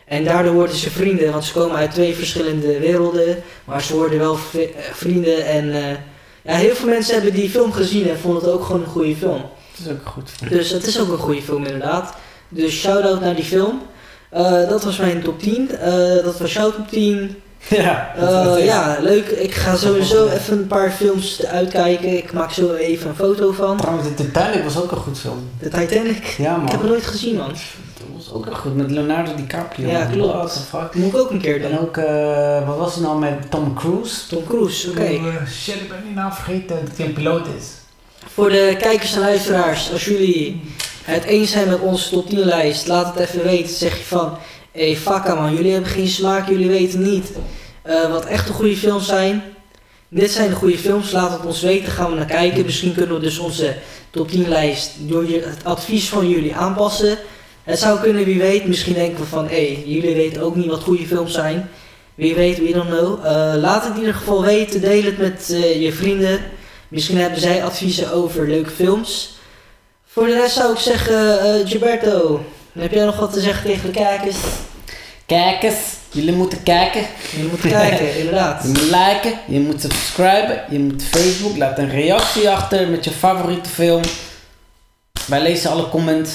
En 0.05 0.23
daardoor 0.23 0.53
worden 0.53 0.75
ze 0.75 0.89
vrienden, 0.89 1.31
want 1.31 1.45
ze 1.45 1.53
komen 1.53 1.75
uit 1.75 1.91
twee 1.91 2.15
verschillende 2.15 2.79
werelden. 2.79 3.43
Maar 3.65 3.81
ze 3.81 3.95
worden 3.95 4.19
wel 4.19 4.37
eh, 4.53 4.61
vrienden. 4.91 5.45
En 5.45 5.73
eh, 5.73 5.97
ja, 6.41 6.53
heel 6.55 6.75
veel 6.75 6.89
mensen 6.89 7.13
hebben 7.13 7.33
die 7.33 7.49
film 7.49 7.71
gezien 7.71 8.09
en 8.09 8.19
vonden 8.19 8.43
het 8.43 8.51
ook 8.51 8.65
gewoon 8.65 8.81
een 8.81 8.87
goede 8.87 9.15
film. 9.15 9.41
Dat 9.41 9.85
is 9.85 9.91
ook 9.91 10.07
goed. 10.07 10.49
Dus 10.49 10.69
het 10.69 10.85
is 10.85 10.99
ook 10.99 11.11
een 11.11 11.17
goede 11.17 11.41
film 11.41 11.65
inderdaad. 11.65 12.15
Dus 12.49 12.73
shout-out 12.73 13.21
naar 13.21 13.35
die 13.35 13.45
film. 13.45 13.81
Eh, 14.29 14.69
dat 14.69 14.83
was 14.83 14.97
mijn 14.97 15.21
top 15.21 15.39
10. 15.39 15.71
Eh, 15.77 16.23
dat 16.23 16.39
was 16.39 16.53
jouw 16.53 16.71
top 16.71 16.87
10. 16.89 17.35
Ja. 17.69 18.13
Eh, 18.17 18.65
ja, 18.65 18.97
leuk. 19.01 19.27
Ik 19.27 19.53
ga 19.53 19.75
sowieso 19.75 20.27
even 20.27 20.57
een 20.57 20.67
paar 20.67 20.91
films 20.91 21.45
uitkijken. 21.45 22.17
Ik 22.17 22.33
maak 22.33 22.51
zo 22.51 22.73
even 22.73 23.09
een 23.09 23.15
foto 23.15 23.51
van. 23.51 23.77
Trouwens, 23.77 24.07
de 24.07 24.13
Titanic 24.13 24.63
was 24.63 24.81
ook 24.81 24.91
een 24.91 24.97
goed 24.97 25.19
film. 25.19 25.49
De 25.59 25.69
Titanic. 25.69 26.23
Ja 26.37 26.55
Ik 26.55 26.61
heb 26.61 26.71
man. 26.71 26.79
hem 26.79 26.85
nooit 26.87 27.05
gezien 27.05 27.35
man. 27.35 27.47
Dat 27.47 28.07
was 28.15 28.31
ook 28.33 28.45
een 28.45 28.55
goed. 28.55 28.75
Met 28.75 28.91
Leonardo 28.91 29.35
DiCaprio. 29.35 29.87
Ja, 29.89 29.99
man. 29.99 30.11
klopt. 30.11 30.33
What 30.33 30.53
the 30.53 30.59
fuck. 30.77 30.93
Moet 30.95 31.13
ik 31.13 31.19
ook 31.19 31.31
een 31.31 31.41
keer 31.41 31.61
doen. 31.61 31.71
En 31.71 31.79
ook, 31.79 31.97
eh, 31.97 32.67
wat 32.67 32.77
was 32.77 32.95
er 32.95 33.01
nou 33.01 33.19
met 33.19 33.51
Tom 33.51 33.73
Cruise? 33.75 34.27
Tom 34.27 34.43
Cruise, 34.47 34.89
oké. 34.89 35.01
Eh, 35.03 35.47
shit, 35.51 35.75
ik 35.75 35.89
ben 35.89 36.03
die 36.05 36.13
naam 36.15 36.31
vergeten 36.33 36.77
dat 36.85 36.97
hij 36.97 37.05
een 37.05 37.13
piloot 37.13 37.45
is. 37.57 37.65
Voor 38.33 38.49
de 38.49 38.75
kijkers 38.79 39.13
en 39.13 39.19
luisteraars, 39.19 39.91
als 39.91 40.05
jullie 40.05 40.61
het 41.13 41.23
eens 41.23 41.51
zijn 41.51 41.69
met 41.69 41.79
onze 41.79 42.09
top 42.09 42.29
10 42.29 42.39
lijst, 42.39 42.87
laat 42.87 43.15
het 43.15 43.27
even 43.27 43.43
weten. 43.43 43.75
Zeg 43.75 43.97
je 43.97 44.03
van, 44.03 44.37
hé 44.71 44.93
hey, 44.93 45.53
jullie 45.53 45.71
hebben 45.71 45.89
geen 45.89 46.07
smaak, 46.07 46.49
jullie 46.49 46.67
weten 46.67 47.01
niet 47.01 47.31
eh, 47.81 48.11
wat 48.11 48.25
echte 48.25 48.53
goede 48.53 48.77
films 48.77 49.05
zijn. 49.05 49.43
Dit 50.09 50.31
zijn 50.31 50.49
de 50.49 50.55
goede 50.55 50.77
films, 50.77 51.11
laat 51.11 51.31
het 51.31 51.45
ons 51.45 51.61
weten, 51.61 51.91
gaan 51.91 52.09
we 52.09 52.15
naar 52.15 52.25
kijken. 52.25 52.65
Misschien 52.65 52.93
kunnen 52.93 53.15
we 53.15 53.21
dus 53.21 53.39
onze 53.39 53.75
top 54.09 54.29
10 54.29 54.47
lijst 54.47 54.91
door 54.99 55.23
het 55.23 55.63
advies 55.63 56.09
van 56.09 56.29
jullie 56.29 56.55
aanpassen. 56.55 57.17
Het 57.63 57.79
zou 57.79 57.99
kunnen, 57.99 58.25
wie 58.25 58.39
weet, 58.39 58.65
misschien 58.65 58.93
denken 58.93 59.19
we 59.19 59.25
van, 59.25 59.47
hé, 59.47 59.73
hey, 59.73 59.83
jullie 59.85 60.15
weten 60.15 60.41
ook 60.41 60.55
niet 60.55 60.65
wat 60.69 60.83
goede 60.83 61.05
films 61.05 61.33
zijn. 61.33 61.69
Wie 62.15 62.35
weet, 62.35 62.57
we 62.57 62.71
don't 62.71 62.89
know. 62.89 63.25
Eh, 63.25 63.53
laat 63.55 63.83
het 63.83 63.93
in 63.93 63.99
ieder 63.99 64.13
geval 64.13 64.41
weten, 64.43 64.81
deel 64.81 65.03
het 65.03 65.17
met 65.17 65.49
eh, 65.51 65.81
je 65.81 65.93
vrienden. 65.93 66.39
Misschien 66.87 67.17
hebben 67.17 67.39
zij 67.39 67.63
adviezen 67.63 68.11
over 68.11 68.47
leuke 68.47 68.69
films. 68.69 69.36
Voor 70.17 70.25
de 70.27 70.33
rest 70.33 70.55
zou 70.55 70.71
ik 70.73 70.79
zeggen, 70.79 71.39
eh 71.39 71.67
Gilberto, 71.69 72.45
heb 72.79 72.91
jij 72.91 73.05
nog 73.05 73.19
wat 73.19 73.33
te 73.33 73.39
zeggen 73.39 73.65
tegen 73.65 73.85
de 73.85 73.99
kijkers? 73.99 74.35
Kijkers, 75.25 75.75
jullie 76.11 76.33
moeten 76.33 76.63
kijken. 76.63 77.01
Je 77.37 77.47
moet 77.49 77.59
kijken, 77.59 78.15
inderdaad. 78.19 78.63
Je 78.63 78.67
moet 78.67 78.81
liken, 78.81 79.39
je 79.47 79.59
moet 79.59 79.81
subscriben, 79.81 80.63
je 80.69 80.79
moet 80.79 81.03
Facebook, 81.03 81.57
laat 81.57 81.77
een 81.77 81.89
reactie 81.89 82.49
achter 82.49 82.87
met 82.87 83.03
je 83.03 83.11
favoriete 83.11 83.69
film. 83.69 84.01
Wij 85.27 85.41
lezen 85.41 85.71
alle 85.71 85.89
comments. 85.89 86.31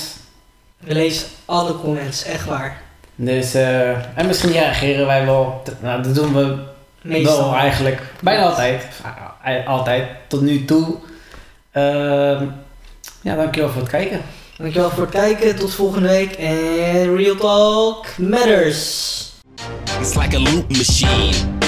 We 0.78 0.92
lezen 0.94 1.26
alle 1.44 1.80
comments, 1.80 2.24
echt 2.24 2.44
waar. 2.44 2.80
Dus, 3.14 3.54
eh, 3.54 3.90
en 4.18 4.26
misschien 4.26 4.52
reageren 4.52 5.06
wij 5.06 5.24
wel. 5.24 5.62
Nou, 5.80 6.02
dat 6.02 6.14
doen 6.14 6.34
we 6.34 6.56
Meestal. 7.02 7.38
wel 7.38 7.54
eigenlijk. 7.54 8.00
Bijna 8.20 8.42
altijd. 8.42 8.84
Eh, 9.44 9.66
Altijd, 9.66 10.08
tot 10.26 10.40
nu 10.40 10.64
toe. 10.64 10.96
Ehm, 11.72 12.44
ja, 13.22 13.36
dankjewel 13.36 13.70
voor 13.70 13.80
het 13.80 13.90
kijken. 13.90 14.20
Dankjewel 14.56 14.90
voor 14.90 15.02
het 15.02 15.10
kijken, 15.10 15.56
tot 15.56 15.74
volgende 15.74 16.08
week. 16.08 16.32
En 16.32 17.16
Real 17.16 17.36
Talk 17.36 18.06
Matters. 18.18 19.10
It's 20.00 20.14
like 20.14 20.36
a 20.36 20.40
loop 20.40 20.68
machine. 20.68 21.60